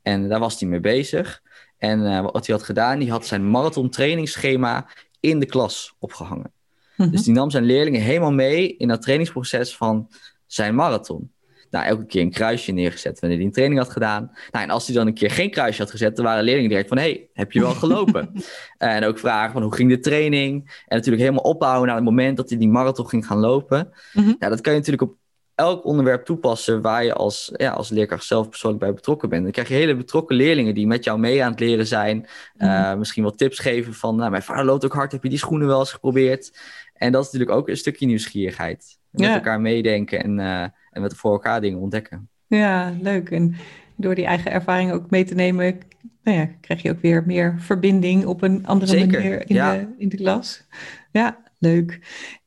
[0.02, 1.42] En daar was hij mee bezig.
[1.78, 4.86] En wat hij had gedaan, die had zijn marathon trainingsschema
[5.20, 6.52] in de klas opgehangen.
[6.96, 7.10] Mm -hmm.
[7.10, 10.10] Dus die nam zijn leerlingen helemaal mee in dat trainingsproces van
[10.46, 11.32] zijn marathon
[11.70, 14.30] nou, elke keer een kruisje neergezet wanneer hij een training had gedaan.
[14.50, 16.88] Nou, en als hij dan een keer geen kruisje had gezet, dan waren leerlingen direct
[16.88, 18.32] van, hey, heb je wel gelopen?
[18.78, 20.82] en ook vragen van, hoe ging de training?
[20.86, 23.92] En natuurlijk helemaal opbouwen naar het moment dat hij die marathon ging gaan lopen.
[24.12, 24.36] Mm -hmm.
[24.38, 25.16] Ja, dat kan je natuurlijk op
[25.58, 29.42] elk onderwerp toepassen waar je als, ja, als leerkracht zelf persoonlijk bij betrokken bent.
[29.42, 32.16] Dan krijg je hele betrokken leerlingen die met jou mee aan het leren zijn.
[32.16, 32.24] Mm
[32.56, 32.68] -hmm.
[32.68, 35.38] uh, misschien wat tips geven van, nou, mijn vader loopt ook hard, heb je die
[35.38, 36.58] schoenen wel eens geprobeerd?
[36.94, 38.98] En dat is natuurlijk ook een stukje nieuwsgierigheid.
[39.10, 39.34] Met ja.
[39.34, 40.64] elkaar meedenken en, uh,
[40.98, 42.28] en met voor elkaar dingen ontdekken.
[42.46, 43.30] Ja, leuk.
[43.30, 43.54] En
[43.96, 45.78] door die eigen ervaring ook mee te nemen,
[46.22, 49.72] nou ja, krijg je ook weer meer verbinding op een andere Zeker, manier in, ja.
[49.72, 50.66] de, in de klas.
[51.12, 52.00] Ja, leuk.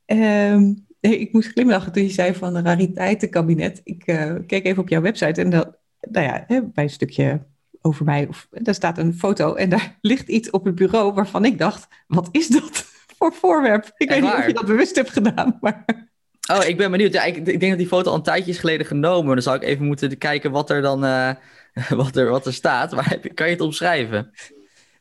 [0.05, 3.81] Um, ik moest glimlachen toen je zei van een rariteitenkabinet.
[3.83, 7.45] Ik uh, keek even op jouw website en dat, nou ja, bij een stukje
[7.81, 11.45] over mij, of, daar staat een foto en daar ligt iets op het bureau waarvan
[11.45, 12.85] ik dacht, wat is dat
[13.17, 13.91] voor voorwerp?
[13.97, 16.09] Ik weet niet of je dat bewust hebt gedaan, maar...
[16.51, 17.13] Oh, ik ben benieuwd.
[17.13, 19.33] Ja, ik, ik, denk dat die foto al een tijdje is geleden genomen.
[19.33, 21.31] Dan zou ik even moeten kijken wat er dan uh,
[21.89, 22.91] wat er, wat er staat.
[22.91, 24.31] Maar kan je het omschrijven?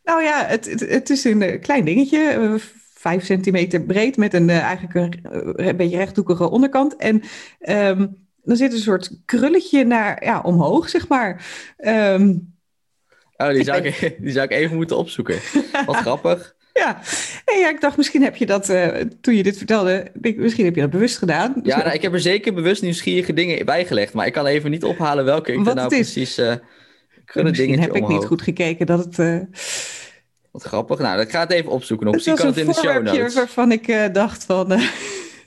[0.05, 2.57] Nou ja, het, het, het is een klein dingetje.
[2.95, 6.97] vijf centimeter breed met een, eigenlijk een, een, beetje rechthoekige onderkant.
[6.97, 7.23] En
[7.59, 8.07] ehm,
[8.43, 11.45] dan zit een soort krulletje naar, ja, omhoog, zeg maar.
[11.79, 12.55] Um,
[13.37, 15.39] oh, die zou, ik, die zou ik even moeten opzoeken.
[15.87, 16.59] Wat grappig.
[16.72, 17.00] Ja.
[17.44, 18.88] En ja, ik dacht, misschien heb je dat, uh,
[19.20, 20.06] toen je dit vertelde,
[20.37, 21.61] misschien heb je dat bewust gedaan.
[21.62, 24.85] Ja, nou, ik heb er zeker bewust nieuwsgierige dingen bijgelegd, maar ik kan even niet
[24.85, 26.38] ophalen welke ik er nou precies...
[26.38, 26.54] Uh,
[27.35, 29.18] misschien heb ik niet goed gekeken dat het...
[29.18, 29.40] Uh...
[30.50, 30.98] Wat grappig.
[30.98, 32.11] Nou, ik ga het even opzoeken.
[32.11, 33.35] Misschien kan het in de show notes.
[33.35, 34.66] waarvan ik dacht van...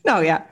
[0.03, 0.45] nou ja,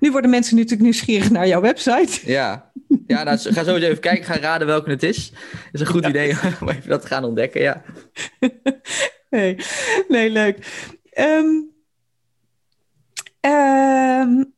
[0.00, 2.20] nu worden mensen natuurlijk nieuwsgierig naar jouw website.
[2.24, 2.70] Ja,
[3.06, 4.24] ja nou, ga zo even kijken.
[4.24, 5.30] Ga raden welke het is.
[5.30, 5.40] Dat
[5.72, 7.82] is een goed idee om even dat te gaan ontdekken, ja.
[9.32, 9.56] nee,
[10.08, 10.56] nee, leuk.
[11.18, 11.70] Um,
[13.40, 14.54] um,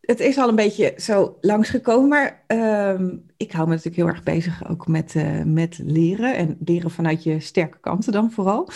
[0.00, 4.22] het is al een beetje zo langsgekomen, maar um, ik hou me natuurlijk heel erg
[4.22, 8.68] bezig ook met, uh, met leren en leren vanuit je sterke kanten dan vooral.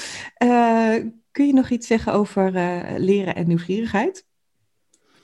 [0.42, 0.94] Uh,
[1.30, 4.28] kun je nog iets zeggen over uh, leren en nieuwsgierigheid?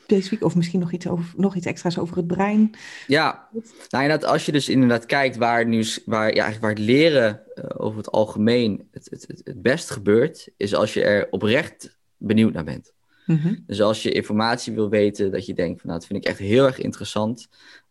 [0.07, 0.43] Specifiek?
[0.43, 2.71] Of misschien nog iets, over, nog iets extra's over het brein?
[3.07, 3.49] Ja,
[3.89, 7.65] nou dat als je dus inderdaad kijkt waar, nieuws, waar, ja, waar het leren uh,
[7.77, 12.53] over het algemeen het, het, het, het, best gebeurt, is als je er oprecht benieuwd
[12.53, 12.93] naar bent.
[13.27, 13.65] Mm -hmm.
[13.67, 16.39] Dus als je informatie wil weten, dat je denkt van nou, dat vind ik echt
[16.39, 17.49] heel erg interessant.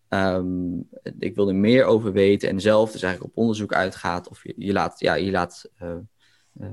[0.10, 0.88] Um,
[1.20, 4.30] ik wil er meer over weten en zelf dus eigenlijk op onderzoek uitgaat.
[4.30, 5.90] Of je, je laat, ja, je laat uh,
[6.62, 6.68] uh,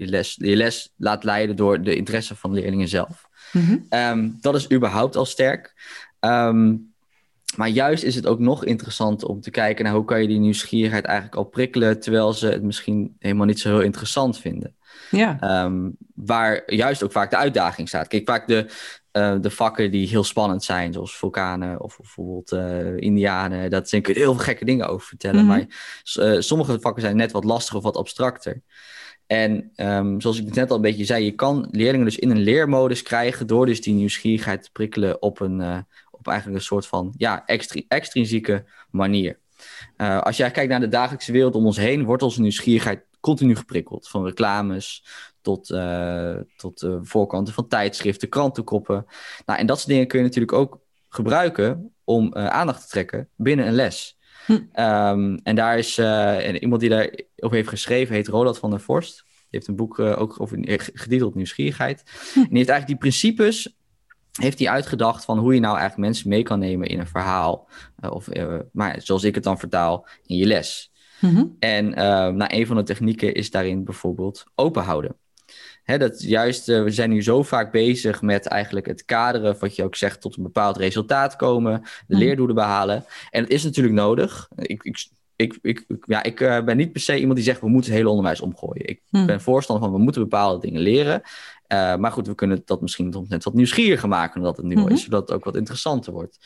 [0.00, 3.28] je, les, je les laat leiden door de interesse van de leerlingen zelf.
[3.52, 4.36] Mm -hmm.
[4.40, 5.74] dat is überhaupt al sterk.
[6.20, 6.92] Um,
[7.56, 10.38] maar juist is het ook nog interessant om te kijken naar hoe kan je die
[10.38, 14.76] nieuwsgierigheid eigenlijk al prikkelen, terwijl ze het misschien helemaal niet zo heel interessant vinden.
[15.10, 15.64] Ja.
[15.64, 18.08] Um, waar juist ook vaak de uitdaging staat.
[18.08, 18.66] Kijk, vaak de,
[19.12, 24.02] uh, de vakken die heel spannend zijn, zoals vulkanen of bijvoorbeeld uh, indianen, dat zijn,
[24.02, 25.44] kun je heel veel gekke dingen over vertellen.
[25.44, 25.66] Mm -hmm.
[26.16, 28.62] Maar uh, sommige vakken zijn net wat lastiger of wat abstracter.
[29.30, 32.42] En um, zoals ik net al een beetje zei, je kan leerlingen dus in een
[32.42, 35.78] leermodus krijgen door dus die nieuwsgierigheid te prikkelen op een, uh,
[36.10, 39.38] op eigenlijk een soort van ja, extri extrinsieke manier.
[39.96, 43.56] Uh, als jij kijkt naar de dagelijkse wereld om ons heen, wordt onze nieuwsgierigheid continu
[43.56, 44.08] geprikkeld.
[44.08, 45.04] Van reclames
[45.40, 49.06] tot, uh, tot voorkanten van tijdschriften, krantenkoppen.
[49.46, 53.66] Nou, en dat soort dingen kun je natuurlijk ook gebruiken om aandacht te trekken binnen
[53.66, 54.18] een les.
[54.46, 54.52] Hm.
[54.52, 59.24] Um, en daar is uh, iemand die daarover heeft geschreven, heet Roland van der Vorst.
[59.26, 60.58] Die heeft een boek uh, ook over
[60.94, 62.02] getiteld Nieuwsgierigheid.
[62.32, 62.38] Hm.
[62.38, 63.74] En die heeft eigenlijk die principes
[64.32, 67.68] heeft hij uitgedacht van hoe je nou eigenlijk mensen mee kan nemen in een verhaal.
[68.04, 68.28] Uh, of,
[68.72, 70.92] maar zoals ik het dan vertaal, in je les.
[71.20, 71.56] Mm -hmm.
[71.58, 71.90] En
[72.36, 75.16] nou, een van de technieken is daarin bijvoorbeeld open houden.
[75.90, 79.76] Hè, dat juist, uh, we zijn nu zo vaak bezig met eigenlijk het kaderen, wat
[79.76, 82.20] je ook zegt, tot een bepaald resultaat komen, de mm.
[82.20, 83.04] leerdoelen behalen.
[83.30, 84.48] En het is natuurlijk nodig.
[84.56, 87.68] Ik, ik, ik, ik, ja, ik uh, ben niet per se iemand die zegt, we
[87.68, 88.88] moeten het hele onderwijs omgooien.
[88.88, 89.26] Ik mm.
[89.26, 91.22] ben voorstander van, we moeten bepaalde dingen leren.
[91.68, 94.74] Uh, maar goed, we kunnen dat misschien net wat nieuwsgieriger maken dan dat het nu
[94.74, 94.88] -hmm.
[94.88, 96.38] is, zodat het ook wat interessanter wordt.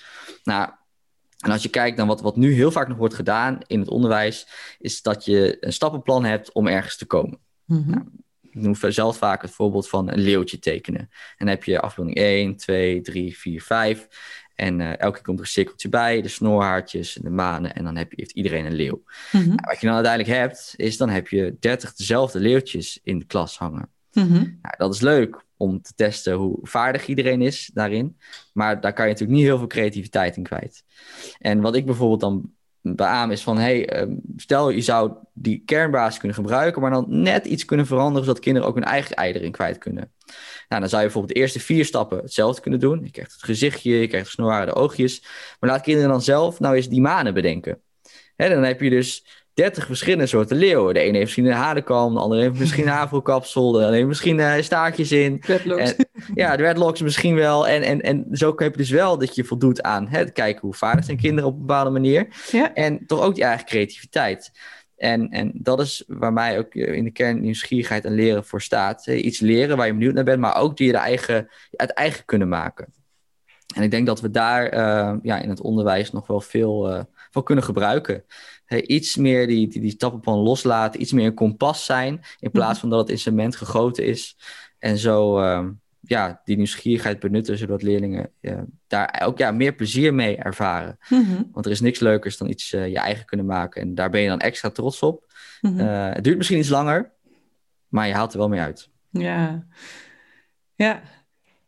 [0.45, 0.71] Nou,
[1.39, 3.89] en als je kijkt naar wat, wat nu heel vaak nog wordt gedaan in het
[3.89, 7.39] onderwijs, is dat je een stappenplan hebt om ergens te komen.
[7.65, 7.91] Mm -hmm.
[7.91, 8.05] nou,
[8.55, 11.01] ik noem zelf vaak het voorbeeld van een leeuwtje tekenen.
[11.01, 14.09] En dan heb je afbeelding 1, 2, 3, 4, 5.
[14.55, 17.75] En uh, elke keer komt er een cirkeltje bij, de snoorhaartjes, de manen.
[17.75, 19.03] En dan heb je, heeft iedereen een leeuw.
[19.33, 19.47] Mm -hmm.
[19.47, 23.25] nou, wat je dan uiteindelijk hebt, is dan heb je 30 dezelfde leeuwtjes in de
[23.25, 23.89] klas hangen.
[24.13, 24.59] Mm -hmm.
[24.63, 28.19] nou, dat is leuk om te testen hoe vaardig iedereen is daarin.
[28.53, 30.85] Maar daar kan je natuurlijk niet heel veel creativiteit in kwijt.
[31.39, 32.53] En wat ik bijvoorbeeld dan
[32.93, 37.47] beaam is van, hey, uh, stel je zou die kernbasis kunnen gebruiken, maar dan net
[37.47, 40.13] iets kunnen veranderen, zodat kinderen ook hun eigen ei erin kwijt kunnen.
[40.69, 43.01] Nou, dan zou je bijvoorbeeld de eerste vier stappen hetzelfde kunnen doen.
[43.05, 45.23] Je krijgt het gezichtje, je krijgt de snorharen, de oogjes.
[45.61, 47.81] Maar laat kinderen dan zelf nou eens die manen bedenken.
[48.37, 50.95] Hè, dan heb je dus 30 verschillende soorten leeuwen.
[50.95, 54.09] De ene heeft misschien een hadenkam, de andere heeft misschien een afrokapsel, de andere heeft
[54.09, 55.41] misschien uh, staartjes in.
[55.41, 55.97] Dreadlocks.
[55.97, 57.69] En, ja, dreadlocks misschien wel.
[57.69, 60.75] En, en, en zo heb je dus wel dat je voldoet aan het kijken hoe
[60.75, 62.27] vaardig zijn kinderen op een bepaalde manier.
[62.51, 62.75] Ja.
[62.75, 64.51] En toch ook die eigen creativiteit.
[64.97, 68.63] En, en dat is waar mij ook eh, in de kern nieuwsgierigheid en leren voor
[68.63, 69.07] staat.
[69.07, 72.25] Iets leren waar je benieuwd naar bent, maar ook die je de eigen, het eigen
[72.25, 72.93] kunnen maken.
[73.75, 77.01] En ik denk dat we daar uh, ja, in het onderwijs nog wel veel uh,
[77.31, 78.25] van kunnen gebruiken
[78.65, 82.73] hey, iets meer die, die, die stappenplan loslaten, iets meer een kompas zijn, in plaats
[82.73, 82.81] mhm.
[82.81, 84.37] van dat het in cement gegoten is.
[84.79, 85.69] En zo uh,
[86.01, 90.99] ja, die nieuwsgierigheid benutten, zodat leerlingen uh, daar ook ja, meer plezier mee ervaren.
[91.09, 91.49] Mm -hmm.
[91.53, 93.83] Want er is niks leukers dan iets uh, je eigen kunnen maken.
[93.83, 95.33] En daar ben je dan extra trots op.
[95.61, 95.87] Mm -hmm.
[95.89, 97.13] het duurt misschien iets langer,
[97.89, 98.89] maar je haalt er wel mee uit.
[99.11, 99.67] Ja,
[100.75, 101.03] ja.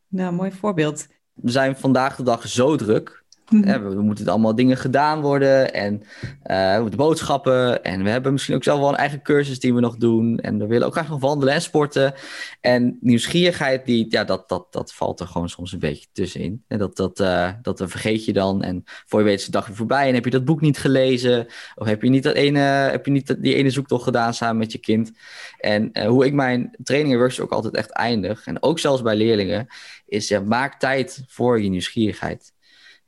[0.09, 1.07] nou, mooi voorbeeld.
[1.33, 3.26] We zijn vandaag de dag zo druk Mhm.
[3.51, 6.03] We, moeten allemaal dingen gedaan worden en
[6.47, 7.85] uh, we moeten boodschappen.
[7.85, 10.39] En we hebben misschien ook zelf wel een eigen cursus die we nog doen.
[10.39, 12.15] En we willen ook graag nog wandelen en sporten.
[12.61, 16.65] En nieuwsgierigheid, die, ja, dat, dat, dat valt er gewoon soms een beetje tussenin.
[16.69, 18.63] En dat, dat, uh, dat vergeet je dan.
[18.63, 20.09] En voor je weet is de dag weer voorbij.
[20.09, 21.47] En heb je dat boek niet gelezen?
[21.75, 24.73] Of heb je niet, dat ene, heb je niet die ene zoektocht gedaan samen met
[24.73, 25.13] je kind?
[25.59, 28.47] En uh, hoe ik mijn trainingen workshops ook altijd echt eindig.
[28.47, 29.67] En ook zelfs bij leerlingen.
[30.07, 32.55] Is ja, maak tijd voor je nieuwsgierigheid.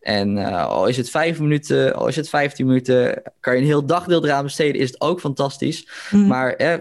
[0.00, 3.66] En uh, al is het vijf minuten, al is het vijftien minuten, kan je een
[3.66, 5.88] heel dagdeel eraan besteden, is het ook fantastisch.
[6.10, 6.26] Mm.
[6.26, 6.74] Maar eh,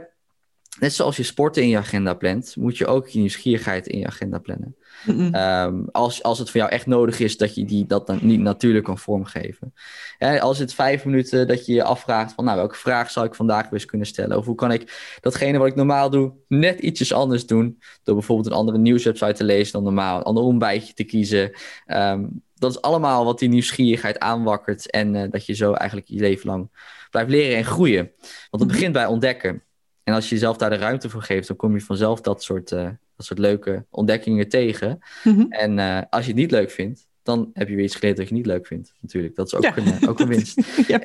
[0.79, 4.05] net zoals je sporten in je agenda plant, moet je ook je nieuwsgierigheid in je
[4.05, 4.75] agenda plannen.
[5.07, 8.39] um, als, als het voor jou echt nodig is dat je die, dat dan niet
[8.39, 9.73] natuurlijk kan vormgeven.
[10.17, 13.35] Ja, als het vijf minuten dat je je afvraagt van nou, welke vraag zou ik
[13.35, 14.37] vandaag weer eens kunnen stellen?
[14.37, 17.81] Of hoe kan ik datgene wat ik normaal doe net ietsjes anders doen?
[18.03, 21.51] Door bijvoorbeeld een andere nieuwswebsite te lezen dan normaal, een ander ontbijtje te kiezen.
[21.87, 24.91] Um, dat is allemaal wat die nieuwsgierigheid aanwakkert.
[24.91, 26.69] En uh, dat je zo eigenlijk je leven lang
[27.09, 28.11] blijft leren en groeien.
[28.49, 28.71] Want het mhm.
[28.71, 29.63] begint bij ontdekken.
[30.03, 32.71] En als je jezelf daar de ruimte voor geeft, dan kom je vanzelf dat soort,
[32.71, 32.83] uh,
[33.15, 34.99] dat soort leuke ontdekkingen tegen.
[35.23, 35.51] Mm -hmm.
[35.51, 38.27] En uh, als je het niet leuk vindt, dan heb je weer iets geleerd dat
[38.27, 38.93] je niet leuk vindt.
[39.01, 39.77] Natuurlijk, dat is ook, ja.
[39.77, 40.61] een, ook een winst.
[40.87, 40.99] ja,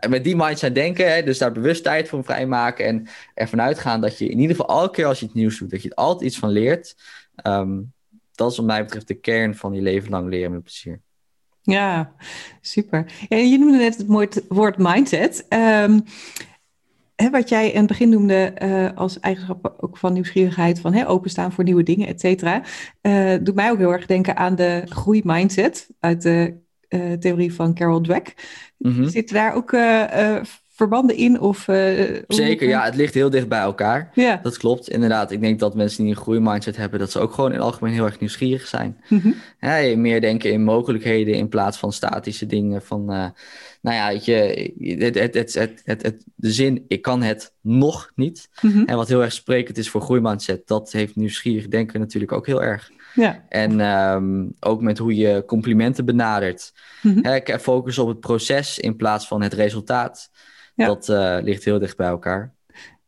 [0.00, 4.00] en met die mindset denken, hè, dus daar bewust tijd voor vrijmaken en ervan uitgaan
[4.00, 5.94] dat je in ieder geval elke keer als je het nieuws doet, dat je er
[5.94, 6.96] altijd iets van leert.
[7.46, 7.92] Um,
[8.34, 11.00] dat is wat mij betreft de kern van je leven lang leren met plezier.
[11.62, 12.14] Ja,
[12.60, 13.12] super.
[13.28, 15.46] Ja, je noemde net het mooie woord mindset.
[15.48, 16.02] Um,
[17.14, 21.08] hè, wat jij in het begin noemde uh, als eigenschap ook van nieuwsgierigheid, van hè,
[21.08, 22.62] openstaan voor nieuwe dingen, et cetera,
[23.02, 26.54] uh, doet mij ook heel erg denken aan de groeimindset uit de
[26.88, 28.34] uh, theorie van Carol Dweck.
[28.78, 29.08] Mm -hmm.
[29.08, 29.70] Zitten daar ook
[30.74, 31.40] verbanden in?
[31.40, 34.10] Of, uh, Zeker, ja, het ligt heel dicht bij elkaar.
[34.14, 34.40] Ja.
[34.42, 35.30] Dat klopt, inderdaad.
[35.30, 37.92] Ik denk dat mensen die een groeimindset hebben, dat ze ook gewoon in het algemeen
[37.92, 39.00] heel erg nieuwsgierig zijn.
[39.08, 42.82] Mm ja, meer denken in mogelijkheden in plaats van statische dingen.
[42.82, 43.26] Van, uh,
[43.80, 48.12] nou ja, weet je, het, het, het, het, het, de zin, ik kan het nog
[48.14, 48.48] niet.
[48.60, 48.84] Mm -hmm.
[48.84, 52.62] En wat heel erg sprekend is voor groeimindset, dat heeft nieuwsgierig denken natuurlijk ook heel
[52.62, 52.90] erg.
[53.14, 53.44] Ja.
[53.48, 56.72] En um, ook met hoe je complimenten benadert.
[57.02, 57.58] Mm -hmm.
[57.58, 60.30] focus op het proces in plaats van het resultaat.
[60.74, 60.86] Ja.
[60.86, 62.54] Dat uh, ligt heel dicht bij elkaar.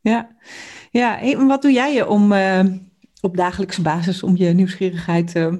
[0.00, 0.37] Ja,
[0.90, 1.16] ja.
[1.18, 2.61] Hey, wat doe jij om uh,
[3.20, 5.52] op dagelijkse basis om je nieuwsgierigheid uh,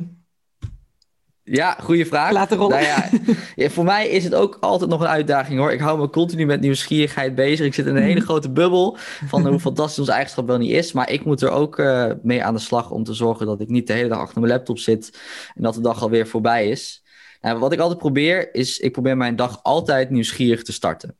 [1.49, 2.33] ja, goede vraag.
[2.33, 2.81] Laten rollen.
[2.81, 3.09] Nou ja,
[3.63, 5.73] ja, voor mij is het ook altijd nog een uitdaging hoor.
[5.73, 7.67] Ik hou me continu met nieuwsgierigheid bezig.
[7.67, 8.25] Ik zit in een hele mhm.
[8.25, 10.93] grote bubbel van hoe fantastisch onze eigenschap wel niet is.
[10.93, 13.69] Maar ik moet er ook uh, mee aan de slag om te zorgen dat ik
[13.69, 15.19] niet de hele dag achter mijn laptop zit
[15.55, 17.05] en dat de dag alweer voorbij is.
[17.41, 21.17] Nou, wat ik altijd probeer is, ik probeer mijn dag altijd nieuwsgierig te starten.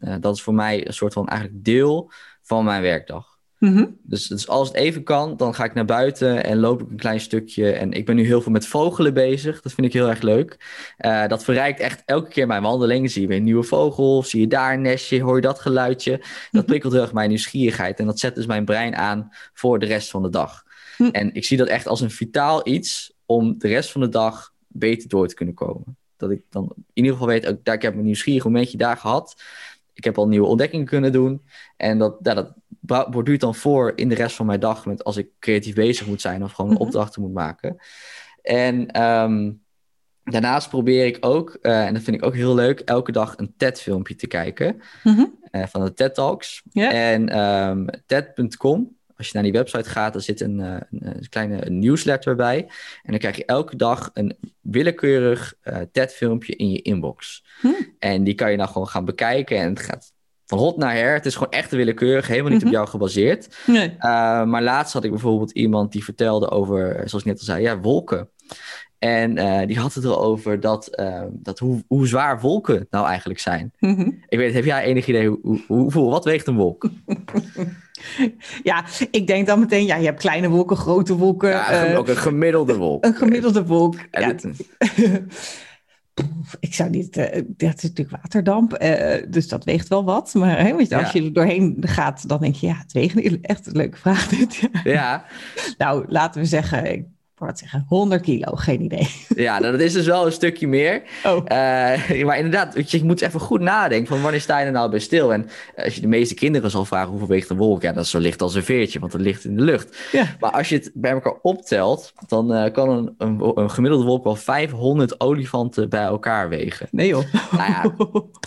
[0.00, 3.38] Uh, dat is voor mij een soort van eigenlijk deel van mijn werkdag.
[3.60, 3.98] Mm -hmm.
[4.02, 6.96] dus, dus, als het even kan, dan ga ik naar buiten en loop ik een
[6.96, 7.72] klein stukje.
[7.72, 9.60] En ik ben nu heel veel met vogelen bezig.
[9.60, 10.56] Dat vind ik heel erg leuk.
[10.98, 13.10] Uh, dat verrijkt echt elke keer mijn wandeling.
[13.10, 16.10] Zie je weer een nieuwe vogel, zie je daar een nestje, hoor je dat geluidje.
[16.18, 16.64] Dat mhm.
[16.64, 17.98] prikkelt heel erg mijn nieuwsgierigheid.
[17.98, 20.64] En dat zet dus mijn brein aan voor de rest van de dag.
[20.98, 24.08] Mm En ik zie dat echt als een vitaal iets om de rest van de
[24.08, 25.96] dag beter door te kunnen komen.
[26.16, 29.42] Dat ik dan in ieder geval weet, ook, ik heb een nieuwsgierig momentje daar gehad
[29.94, 31.42] ik heb al nieuwe ontdekkingen kunnen doen.
[31.76, 32.34] En dat, ja,
[32.80, 34.86] dat borduurt dan voor in de rest van mijn dag.
[34.86, 36.80] Met als ik creatief bezig moet zijn of gewoon mhm.
[36.80, 37.76] opdrachten moet maken.
[38.42, 39.62] En um,
[40.24, 43.54] daarnaast probeer ik ook, uh, en dat vind ik ook heel leuk, elke dag een
[43.56, 44.80] TED-filmpje te kijken.
[45.02, 46.62] Mm uh, van de TED Talks.
[46.70, 47.12] Yeah.
[47.12, 51.28] En um, TED.com als je naar die website gaat, dan zit een, eh, een, een
[51.28, 52.58] kleine newsletter bij.
[53.02, 57.44] En dan krijg je elke dag een willekeurig uh, TED-filmpje in je inbox.
[57.60, 57.68] Hm.
[57.98, 59.56] En die kan je dan gewoon gaan bekijken.
[59.56, 60.12] En het gaat
[60.46, 61.14] van hot naar her.
[61.14, 62.74] Het is gewoon echt willekeurig, helemaal niet op mhm.
[62.74, 63.56] jou gebaseerd.
[63.66, 63.88] Nee.
[63.88, 67.62] Uh, maar laatst had ik bijvoorbeeld iemand die vertelde over, zoals ik net al zei,
[67.62, 68.30] ja, wolken.
[68.98, 73.40] En uh, die had het erover dat, uh, dat hoe, hoe zwaar wolken nou eigenlijk
[73.40, 73.72] zijn.
[73.78, 74.22] Mm -hmm.
[74.28, 76.88] Ik weet, heb jij enig idee hoe, hoe, hoeveel, wat weegt een wolk?
[78.62, 81.48] ja, ik denk dan meteen, ja, je hebt kleine wolken, grote wolken.
[81.48, 83.04] Ja, uh, ook een gemiddelde wolk.
[83.06, 83.94] Een gemiddelde wolk.
[84.10, 84.26] Ja.
[84.26, 84.46] Het...
[86.60, 90.34] ik zou niet, uh, dat is natuurlijk waterdamp, uh, dus dat weegt wel wat.
[90.34, 91.10] Maar hè, als ja.
[91.12, 94.68] je er doorheen gaat, dan denk je, ja, het weegt echt een leuke vraag dit.
[94.84, 95.24] ja.
[95.78, 97.14] nou, laten we zeggen,
[97.46, 99.08] wat zeggen, 100 kilo, geen idee.
[99.34, 101.02] Ja, nou, dat is dus wel een stukje meer.
[101.24, 101.36] Oh.
[101.36, 104.98] Uh, maar inderdaad, je moet even goed nadenken van wanneer sta je er nou bij
[104.98, 105.32] stil?
[105.32, 108.10] En als je de meeste kinderen zal vragen hoeveel weegt een wolk, ja, dat is
[108.10, 109.98] zo licht als een veertje, want het ligt in de lucht.
[110.12, 110.36] Ja.
[110.40, 114.24] Maar als je het bij elkaar optelt, dan uh, kan een, een, een, gemiddelde wolk
[114.24, 116.88] wel 500 olifanten bij elkaar wegen.
[116.90, 117.24] Nee joh.
[117.50, 117.94] Nou ja,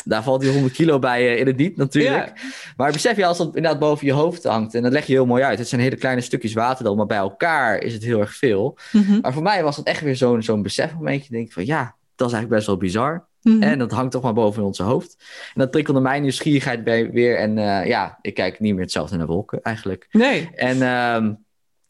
[0.06, 2.32] daar valt die 100 kilo bij uh, in het niet natuurlijk.
[2.36, 2.50] Ja.
[2.78, 5.26] Maar besef je als dat inderdaad boven je hoofd hangt, en dat leg je heel
[5.26, 5.60] mooi uit.
[5.60, 8.78] Het zijn hele kleine stukjes water dan, maar bij elkaar is het heel erg veel.
[8.92, 9.20] Mm -hmm.
[9.22, 11.32] Maar voor mij was het echt weer zo'n zo'n besefmomentje.
[11.32, 13.28] Denk ik van ja, dat is eigenlijk best wel bizar.
[13.42, 13.62] Mhm.
[13.62, 15.16] En dat hangt toch maar boven onze hoofd.
[15.54, 17.38] En dat prikkelde mijn nieuwsgierigheid bij weer.
[17.38, 20.08] En uh, ja, ik kijk niet meer hetzelfde naar wolken eigenlijk.
[20.12, 20.50] Nee.
[20.56, 21.46] En um,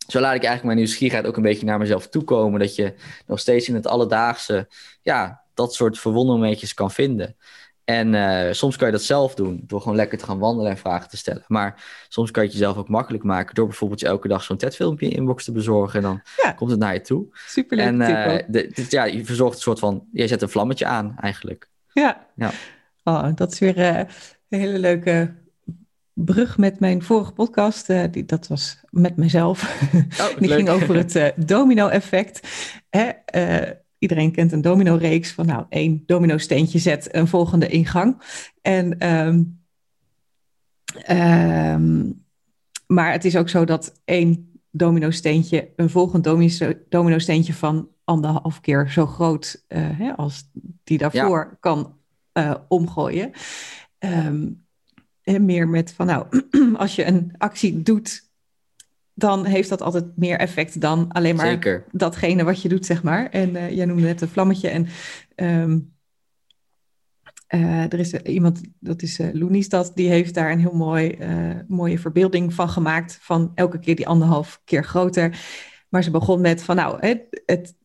[0.07, 2.59] zo laat ik eigenlijk mijn nieuwsgierigheid ook een beetje naar mezelf toekomen.
[2.59, 2.93] Dat je
[3.25, 4.67] nog steeds in het alledaagse,
[5.01, 7.35] ja, dat soort verwondermomentjes kan vinden.
[7.85, 10.77] En uh, soms kan je dat zelf doen, door gewoon lekker te gaan wandelen en
[10.77, 11.43] vragen te stellen.
[11.47, 14.57] Maar soms kan je het jezelf ook makkelijk maken door bijvoorbeeld je elke dag zo'n
[14.57, 15.95] TED-filmpje in inbox te bezorgen.
[15.95, 16.21] En dan
[16.55, 17.27] komt het naar je toe.
[17.47, 21.69] Superleuk En uh, ja, je verzorgt een soort van, jij zet een vlammetje aan eigenlijk.
[21.93, 22.51] Ja, ja.
[23.03, 23.97] Oh, dat is weer uh,
[24.49, 25.33] een hele leuke
[26.13, 27.87] brug met mijn vorige podcast.
[28.11, 29.83] die, dat was met mezelf.
[30.19, 32.47] Oh, die ging over het domino-effect.
[34.03, 38.21] Iedereen kent een domino-reeks van nou, één domino-steentje zet een volgende ingang.
[38.61, 39.63] En, um,
[42.87, 46.23] maar het is ook zo dat één domino-steentje een volgend
[46.89, 50.49] domino-steentje van anderhalf keer zo groot uh, hè, als
[50.83, 51.97] die daarvoor kan
[52.33, 53.31] uh, omgooien.
[53.99, 54.65] Um,
[55.21, 56.41] en meer met van nou,
[56.83, 58.22] als je een actie doet
[59.13, 61.85] dan heeft dat altijd meer effect dan alleen maar Zeker.
[61.91, 63.29] datgene wat je doet, zeg maar.
[63.29, 64.69] En uh, jij noemde net een vlammetje.
[64.69, 64.87] En
[65.35, 65.93] um,
[67.49, 71.17] uh, er is iemand, dat is uh, Loenies, dat, die heeft daar een heel mooi,
[71.67, 73.17] mooie verbeelding van gemaakt.
[73.21, 75.39] Van elke keer die anderhalf keer groter.
[75.89, 77.75] Maar ze begon met van nou, het, het,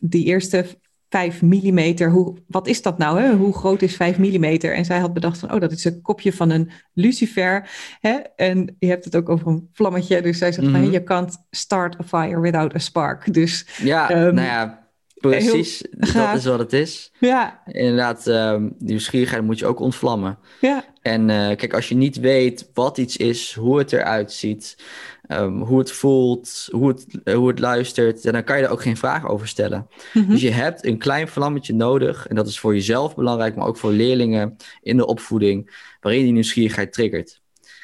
[0.00, 0.66] die eerste
[1.08, 2.02] 5 mm.
[2.02, 3.20] Hoe, wat is dat nou?
[3.20, 3.34] Hè?
[3.34, 4.44] Hoe groot is 5 mm?
[4.44, 7.70] En zij had bedacht van, oh, dat is een kopje van een lucifer.
[8.00, 8.12] Hè?
[8.36, 10.22] En je hebt het ook over een vlammetje.
[10.22, 10.90] Dus zij zegt van, mhm.
[10.90, 13.34] je can't start a fire without a spark.
[13.34, 14.85] Dus, ja, um, nou ja,
[15.20, 15.84] precies.
[15.90, 17.12] Dat is wat het is.
[17.20, 17.62] Ja.
[17.66, 20.38] Inderdaad, um, nieuwsgierigheid moet je ook ontvlammen.
[20.60, 20.84] Ja.
[21.02, 24.76] En uh, kijk, als je niet weet wat iets is, hoe het eruit ziet...
[25.28, 28.22] Um, hoe het voelt, hoe het, uh, hoe het luistert.
[28.22, 29.88] Dan kan je er ook geen vragen over stellen.
[30.12, 30.30] Mm-hmm.
[30.30, 32.26] Dus je hebt een klein vlammetje nodig.
[32.26, 35.70] En dat is voor jezelf belangrijk, maar ook voor leerlingen in de opvoeding.
[36.00, 37.40] Waarin je die nieuwsgierigheid triggert.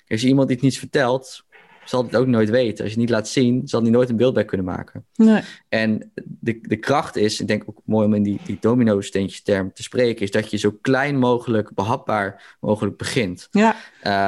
[0.09, 1.45] Als je iemand iets niet vertelt,
[1.85, 2.85] zal het ook nooit weten.
[2.85, 5.05] Als je het niet laat zien, zal hij nooit een beeld bij kunnen maken.
[5.15, 5.41] Nee.
[5.69, 9.73] En de, de kracht is, ik denk ook mooi om in die, die domino-steentjes term
[9.73, 13.49] te spreken, is dat je zo klein mogelijk, behapbaar mogelijk begint.
[13.51, 13.77] Ja.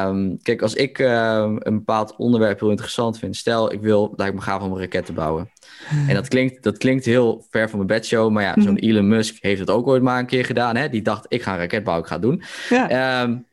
[0.09, 4.35] Um, kijk, als ik um, een bepaald onderwerp heel interessant vind, stel ik wil ik
[4.35, 5.51] me ga om een raket te bouwen.
[6.09, 8.85] En dat klinkt, dat klinkt heel ver van mijn bedshow, maar ja, zo'n mhm.
[8.85, 10.77] Elon Musk heeft het ook ooit maar een keer gedaan.
[10.77, 10.89] Hè?
[10.89, 12.43] Die dacht, ik ga een raket bouwen, ik ga het doen.
[12.69, 13.23] Ja.
[13.23, 13.47] Um,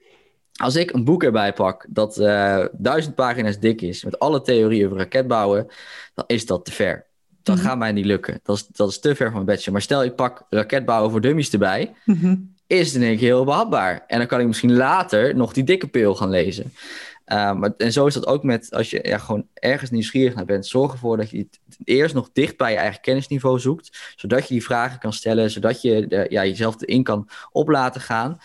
[0.53, 4.85] als ik een boek erbij pak dat uh, duizend pagina's dik is, met alle theorieën
[4.85, 5.67] over raketbouwen,
[6.13, 7.05] dan is dat te ver.
[7.43, 8.39] Dat mm gaat mij niet lukken.
[8.43, 9.71] Dat is, dat is te ver van mijn bedje.
[9.71, 13.45] Maar stel, ik pak raketbouwen voor dummies erbij, mm is het in één keer heel
[13.45, 14.03] behapbaar.
[14.07, 16.73] En dan kan ik misschien later nog die dikke pil gaan lezen.
[17.31, 20.45] Uh, maar, en zo is dat ook met als je ja, gewoon ergens nieuwsgierig naar
[20.45, 20.67] bent.
[20.67, 24.13] Zorg ervoor dat je het eerst nog dicht bij je eigen kennisniveau zoekt.
[24.15, 25.51] Zodat je die vragen kan stellen.
[25.51, 28.37] Zodat je de, ja, jezelf erin kan op laten gaan.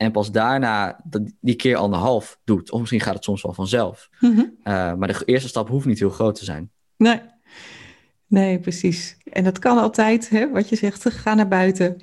[0.00, 1.00] En pas daarna
[1.40, 2.70] die keer anderhalf doet.
[2.70, 4.08] Of misschien gaat het soms wel vanzelf.
[4.20, 4.54] Mm -hmm.
[4.64, 6.70] uh, maar de eerste stap hoeft niet heel groot te zijn.
[6.96, 7.20] Nee,
[8.26, 9.16] nee precies.
[9.24, 11.96] En dat kan altijd, hè, wat je zegt, ga naar buiten.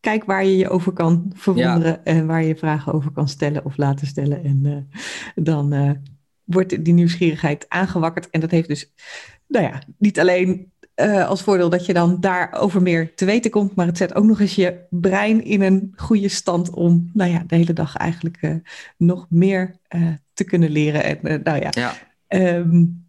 [0.00, 2.00] Kijk waar je je over kan verwonderen ja.
[2.04, 4.44] en waar je vragen over kan stellen of laten stellen.
[4.44, 5.00] En uh,
[5.44, 5.90] dan uh,
[6.44, 8.30] wordt die nieuwsgierigheid aangewakkerd.
[8.30, 8.92] En dat heeft dus,
[9.46, 13.74] nou ja, niet alleen uh, als voordeel dat je dan daarover meer te weten komt.
[13.74, 17.44] Maar het zet ook nog eens je brein in een goede stand om nou ja,
[17.46, 18.54] de hele dag eigenlijk uh,
[18.96, 21.04] nog meer uh, te kunnen leren.
[21.04, 21.70] En nou ja.
[21.70, 21.94] ja.
[22.28, 23.04] Um,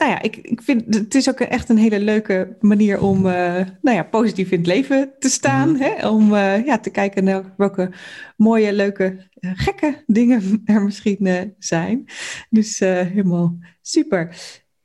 [0.00, 3.70] nou ja, ik, ik vind het is ook echt een hele leuke manier om nou
[3.82, 5.68] ja, positief in het leven te staan.
[5.68, 6.08] Mm hè?
[6.08, 7.90] Om ja, te kijken naar welke
[8.36, 12.04] mooie, leuke, gekke dingen er misschien zijn.
[12.50, 14.36] Dus helemaal super.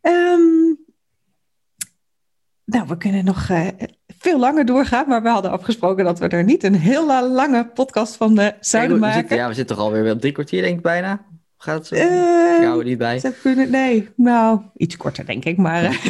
[0.02, 0.78] Um,
[2.66, 3.50] nou, we kunnen nog
[4.08, 8.16] veel langer doorgaan, maar we hadden afgesproken dat we er niet een heel lange podcast
[8.16, 9.20] van zouden maken.
[9.20, 11.26] Zitten, ja, we zitten toch alweer op drie kwartier, denk ik bijna.
[11.66, 12.00] Gaat het?
[12.00, 13.34] Uh, er niet bij.
[13.42, 15.82] Kunnen, nee, nou, iets korter denk ik, maar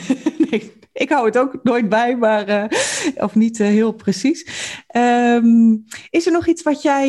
[0.49, 2.71] nee, ik hou het ook nooit bij, maar
[3.15, 4.47] of niet heel precies.
[4.95, 7.07] Um, is er nog iets wat jij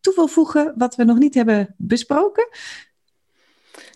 [0.00, 2.48] toe wil voegen, wat we nog niet hebben besproken?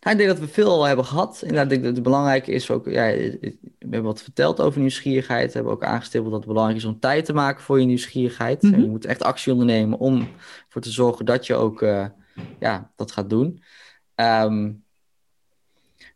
[0.00, 1.38] Nou, ik denk dat we veel al hebben gehad.
[1.40, 2.86] Inderdaad, ik denk dat het belangrijk is ook.
[2.86, 5.46] Ja, we hebben wat verteld over nieuwsgierigheid.
[5.46, 8.62] We hebben ook aangestippeld dat het belangrijk is om tijd te maken voor je nieuwsgierigheid.
[8.62, 8.82] Mm -hmm.
[8.82, 10.28] Je moet echt actie ondernemen om
[10.66, 11.82] ervoor te zorgen dat je ook
[12.58, 13.62] ja, dat gaat doen.
[14.14, 14.84] Um,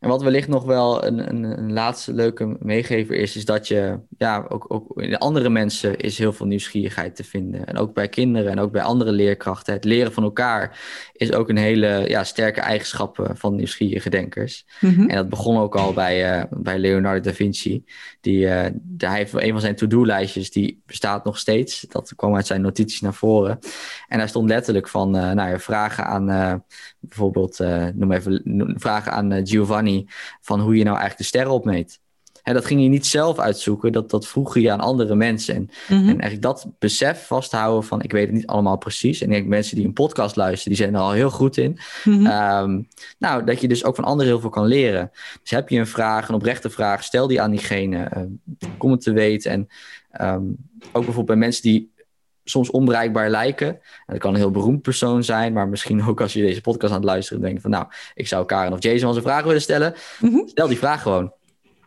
[0.05, 3.99] En wat wellicht nog wel een, een, een, laatste leuke meegever is, is dat je,
[4.19, 7.67] ja, ook, ook in andere mensen is heel veel nieuwsgierigheid te vinden.
[7.67, 9.75] En ook bij kinderen en ook bij andere leerkrachten.
[9.75, 10.81] Het leren van elkaar
[11.13, 14.67] is ook een hele ja, sterke eigenschap van nieuwsgierige denkers.
[14.81, 15.09] Mhm.
[15.09, 17.85] En dat begon ook al bij, uh, bij Leonardo da Vinci.
[18.21, 18.51] Die, uh,
[18.99, 21.87] hij heeft een van zijn to-do-lijstjes, die bestaat nog steeds.
[21.89, 23.59] Dat kwam uit zijn notities naar voren.
[24.09, 26.63] En daar stond letterlijk van, uh, nou ja, vragen aan
[27.01, 27.59] bijvoorbeeld,
[27.95, 29.94] noem even, vragen aan Giovanni
[30.41, 32.03] van hoe je nou eigenlijk de sterren opmeet.
[32.45, 35.55] En dat ging je niet zelf uitzoeken, dat, dat vroeg je aan andere mensen.
[35.55, 36.09] En, mhm.
[36.09, 39.21] en eigenlijk dat besef vasthouden van ik weet het niet allemaal precies.
[39.21, 41.79] En ik denk mensen die een podcast luisteren, die zijn er al heel goed in.
[42.05, 42.27] Mhm.
[42.27, 42.83] Ehm,
[43.19, 45.11] nou, dat je dus ook van anderen heel veel kan leren.
[45.43, 48.11] Dus heb je een vraag, een oprechte vraag, stel die aan diegene.
[48.17, 48.23] Uh,
[48.79, 49.51] kom het te weten.
[49.51, 49.69] En
[50.11, 50.45] ehm,
[50.79, 51.93] ook bijvoorbeeld bij mensen die
[52.45, 53.69] soms onbereikbaar lijken.
[53.69, 56.93] En dat kan een heel beroemd persoon zijn, maar misschien ook als je deze podcast
[56.93, 59.61] aan het luisteren denkt van nou, ik zou Karen of Jason als een vraag willen
[59.61, 59.95] stellen.
[60.21, 60.47] Mhm.
[60.47, 61.33] Stel die vraag gewoon.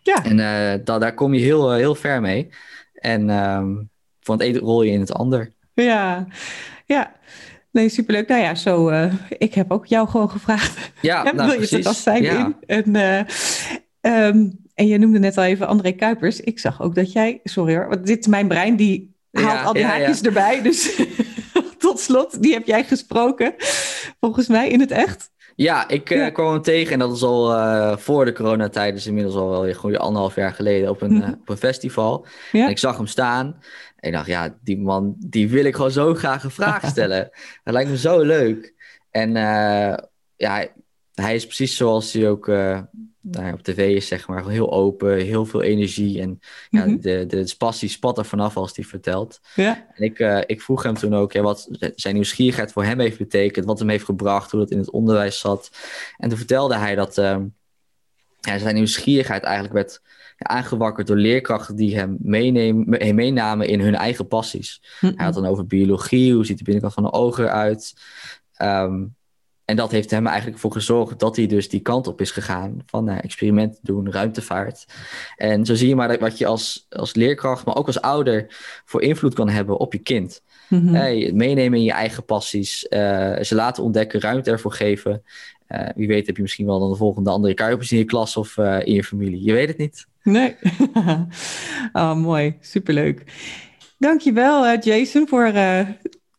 [0.03, 0.23] Ja.
[0.23, 2.49] En uh, daar kom je heel, heel ver mee.
[2.93, 3.89] En um,
[4.19, 5.51] van het ene rol je in het ander.
[5.73, 6.27] Ja,
[6.85, 7.15] ja.
[7.71, 8.27] Nee, superleuk.
[8.27, 10.91] Nou ja, zo, uh, ik heb ook jou gewoon gevraagd.
[11.01, 12.45] Ja, nou, wil je het zijn ja.
[12.45, 12.55] in?
[12.65, 16.39] En, uh, um, en je noemde net al even André Kuipers.
[16.39, 19.73] Ik zag ook dat jij, sorry hoor, want dit is mijn brein, die haalt al
[19.73, 20.61] die haakjes erbij.
[20.61, 21.01] Dus
[21.77, 23.55] tot slot, die heb jij gesproken,
[24.19, 25.29] volgens mij in het echt.
[25.55, 29.07] Ja, ik uh, kwam hem tegen en dat is al uh, voor de coronatijd, dus
[29.07, 32.25] inmiddels al wel gewoon anderhalf jaar geleden op een, uh, op een festival.
[32.51, 32.63] Ja.
[32.63, 33.45] En ik zag hem staan
[33.95, 37.29] en ik dacht, ja, die man, die wil ik gewoon zo graag een vraag stellen.
[37.63, 38.73] dat lijkt me zo leuk.
[39.11, 39.31] En
[40.35, 40.67] ja,
[41.13, 42.51] hij is precies zoals hij ook
[43.31, 46.21] nou, op tv is, zeg maar, heel open, heel veel energie.
[46.21, 47.01] En ja, mm -hmm.
[47.01, 49.39] de, de passie spat er vanaf als hij vertelt.
[49.55, 49.87] Ja.
[49.93, 53.17] En ik, uh, ik vroeg hem toen ook ja, wat zijn nieuwsgierigheid voor hem heeft
[53.17, 55.71] betekend, wat hem heeft gebracht, hoe dat in het onderwijs zat.
[56.17, 57.37] En toen vertelde hij dat uh,
[58.39, 60.01] ja, zijn nieuwsgierigheid eigenlijk werd
[60.37, 64.81] aangewakkerd door leerkrachten die hem meenemen, meenamen in hun eigen passies.
[64.81, 65.17] Mm -hmm.
[65.17, 67.93] Hij had dan over biologie, hoe ziet de binnenkant van de ogen eruit.
[68.61, 69.15] Um,
[69.67, 72.77] en dat heeft hem eigenlijk voor gezorgd dat hij dus die kant op is gegaan
[72.85, 74.85] van uh, experimenten doen, ruimtevaart.
[75.35, 78.45] En zo zie je maar wat je als, als leerkracht, maar ook als ouder
[78.85, 80.41] voor invloed kan hebben op je kind.
[80.69, 82.99] Mm hey, meenemen in je eigen passies, uh,
[83.41, 85.23] ze laten ontdekken, ruimte ervoor geven.
[85.69, 88.37] Uh, wie weet heb je misschien wel dan de volgende andere Kuipers in je klas
[88.37, 89.43] of in je familie.
[89.43, 90.07] Je weet het niet.
[90.23, 90.55] Nee.
[91.93, 92.57] oh, mooi.
[92.59, 93.23] Superleuk.
[93.97, 95.51] Dankjewel Jason voor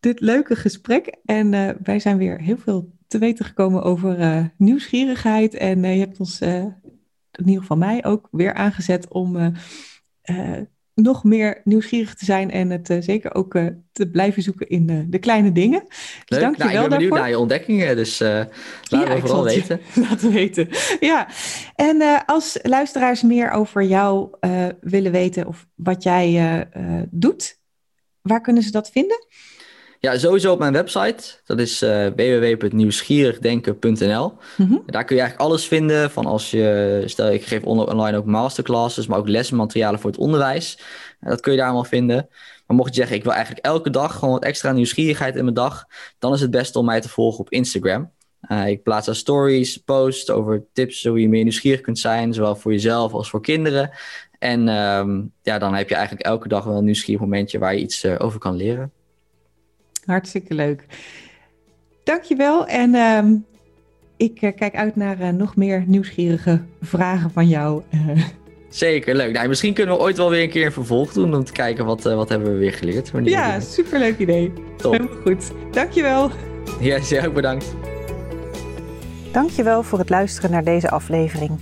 [0.01, 1.17] dit leuke gesprek.
[1.25, 5.55] En wij zijn weer heel veel te weten gekomen over uh, nieuwsgierigheid.
[5.55, 6.55] En uh, je hebt ons, uh,
[7.33, 9.55] in ieder geval mij, ook weer aangezet om
[10.95, 13.53] nog meer nieuwsgierig te zijn en het zeker ook
[13.93, 15.85] te blijven zoeken in de kleine dingen.
[16.25, 18.49] Dus dank je nou, wel ik ben benieuwd naar je ontdekkingen, dus laten
[18.89, 19.81] ja, we vooral weten.
[20.09, 20.69] Laten weten,
[21.01, 21.29] ja.
[21.75, 24.31] En als luisteraars meer over jou
[24.81, 26.69] willen weten of wat jij
[27.11, 27.59] doet,
[28.21, 29.27] waar kunnen ze dat vinden?
[30.01, 31.25] Ja, sowieso op mijn website.
[31.45, 34.33] Dat is uh, www.nieuwsgierigdenken.nl.
[34.57, 34.77] Mhm.
[34.87, 39.07] Daar kun je eigenlijk alles vinden van als je, stel ik geef online ook masterclasses,
[39.07, 40.79] maar ook lesmaterialen voor het onderwijs.
[41.21, 42.29] dat kun je daar allemaal vinden.
[42.67, 45.55] Maar mocht je zeggen, ik wil eigenlijk elke dag gewoon wat extra nieuwsgierigheid in mijn
[45.55, 45.87] dag,
[46.19, 48.11] dan is het best om mij te volgen op Instagram.
[48.49, 52.57] Uh, ik plaats daar stories, posts over tips hoe je meer nieuwsgierig kunt zijn, zowel
[52.57, 53.91] voor jezelf als voor kinderen.
[54.39, 57.81] En um, ja, dan heb je eigenlijk elke dag wel een nieuwsgierig momentje waar je
[57.81, 58.93] iets uh, over kan leren.
[60.09, 60.85] Hartstikke leuk.
[62.05, 62.67] Dankjewel.
[62.67, 63.23] En uh,
[64.17, 67.83] ik uh, kijk uit naar uh, nog meer nieuwsgierige vragen van jou.
[67.91, 67.99] Eh.
[68.69, 69.33] Zeker, leuk.
[69.33, 71.85] Nou, misschien kunnen we ooit wel weer een keer een vervolg doen om te kijken
[71.85, 73.11] wat, wat hebben we weer geleerd.
[73.23, 74.53] Ja, superleuk idee.
[74.77, 74.93] Top.
[74.93, 75.53] Helemaal goed.
[75.71, 76.31] Dankjewel.
[76.81, 77.75] Ja, yes, ook bedankt.
[79.33, 81.59] Dankjewel voor het luisteren naar deze aflevering.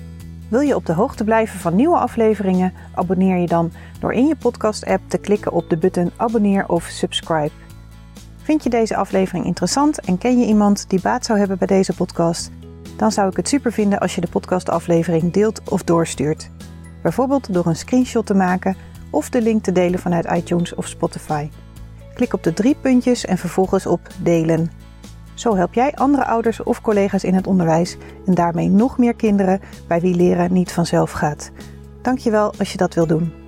[0.48, 2.72] Wil je op de hoogte blijven van nieuwe afleveringen?
[2.94, 7.65] Abonneer je dan door in je podcast-app te klikken op de button abonneer of subscribe.
[8.46, 11.94] Vind je deze aflevering interessant en ken je iemand die baat zou hebben bij deze
[11.94, 12.50] podcast?
[12.96, 16.50] Dan zou ik het super vinden als je de podcastaflevering deelt of doorstuurt.
[17.02, 18.76] Bijvoorbeeld door een screenshot te maken
[19.10, 21.48] of de link te delen vanuit iTunes of Spotify.
[22.14, 24.70] Klik op de drie puntjes en vervolgens op delen.
[25.34, 29.60] Zo help jij andere ouders of collega's in het onderwijs en daarmee nog meer kinderen
[29.88, 31.50] bij wie leren niet vanzelf gaat.
[32.02, 33.45] Dankjewel als je dat wil doen.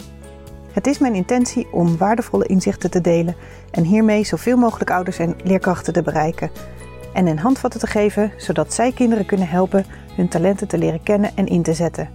[0.78, 3.36] Het is mijn intentie om waardevolle inzichten te delen
[3.70, 6.50] en hiermee zoveel mogelijk ouders en leerkrachten te bereiken.
[7.12, 9.84] En een handvatten te geven zodat zij kinderen kunnen helpen
[10.16, 12.08] hun talenten te leren kennen en in te zetten.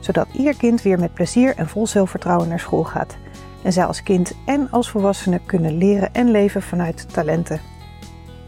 [0.00, 3.16] Zodat ieder kind weer met plezier en vol zelfvertrouwen naar school gaat.
[3.62, 7.60] En zij als kind en als volwassene kunnen leren en leven vanuit talenten.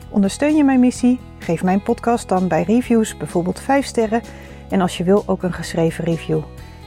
[0.09, 1.21] Ondersteun je mijn missie?
[1.39, 4.23] Geef mijn podcast dan bij reviews bijvoorbeeld 5 sterren
[4.71, 6.41] En als je wil ook een geschreven review.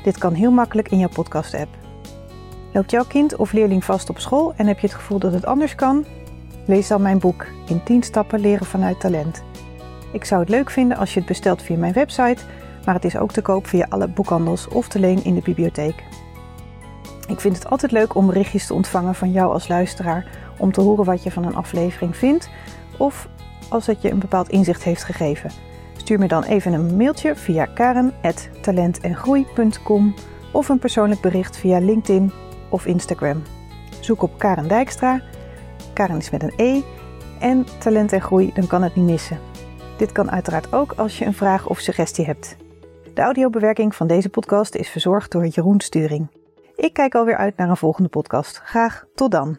[0.04, 1.83] Dit kan heel makkelijk in jouw podcast-app.
[2.74, 5.46] Loopt jouw kind of leerling vast op school en heb je het gevoel dat het
[5.46, 6.06] anders kan?
[6.66, 9.44] Lees dan mijn boek In 10 stappen leren vanuit talent.
[10.12, 12.44] Ik zou het leuk vinden als je het bestelt via mijn website,
[12.86, 16.04] maar het is ook te koop via alle boekhandels of te leen in de bibliotheek.
[17.28, 20.26] Ik vind het altijd leuk om berichtjes te ontvangen van jou als luisteraar
[20.58, 22.50] om te horen wat je van een aflevering vindt
[22.98, 23.28] of
[23.70, 25.52] als het je een bepaald inzicht heeft gegeven.
[25.98, 30.14] Stuur me dan even een mailtje via karen.talentengroei.com
[30.52, 32.32] of een persoonlijk bericht via LinkedIn
[32.74, 33.44] of Instagram.
[34.00, 35.22] Zoek op Karen Dijkstra.
[35.94, 36.82] Karen is met een E.
[37.40, 39.40] En talent en groei, dan kan het niet missen.
[39.98, 42.56] Dit kan uiteraard ook als je een vraag of suggestie hebt.
[43.14, 46.28] De audiobewerking van deze podcast is verzorgd door Jeroen Sturing.
[46.76, 48.58] Ik kijk alweer uit naar een volgende podcast.
[48.58, 49.58] Graag tot dan.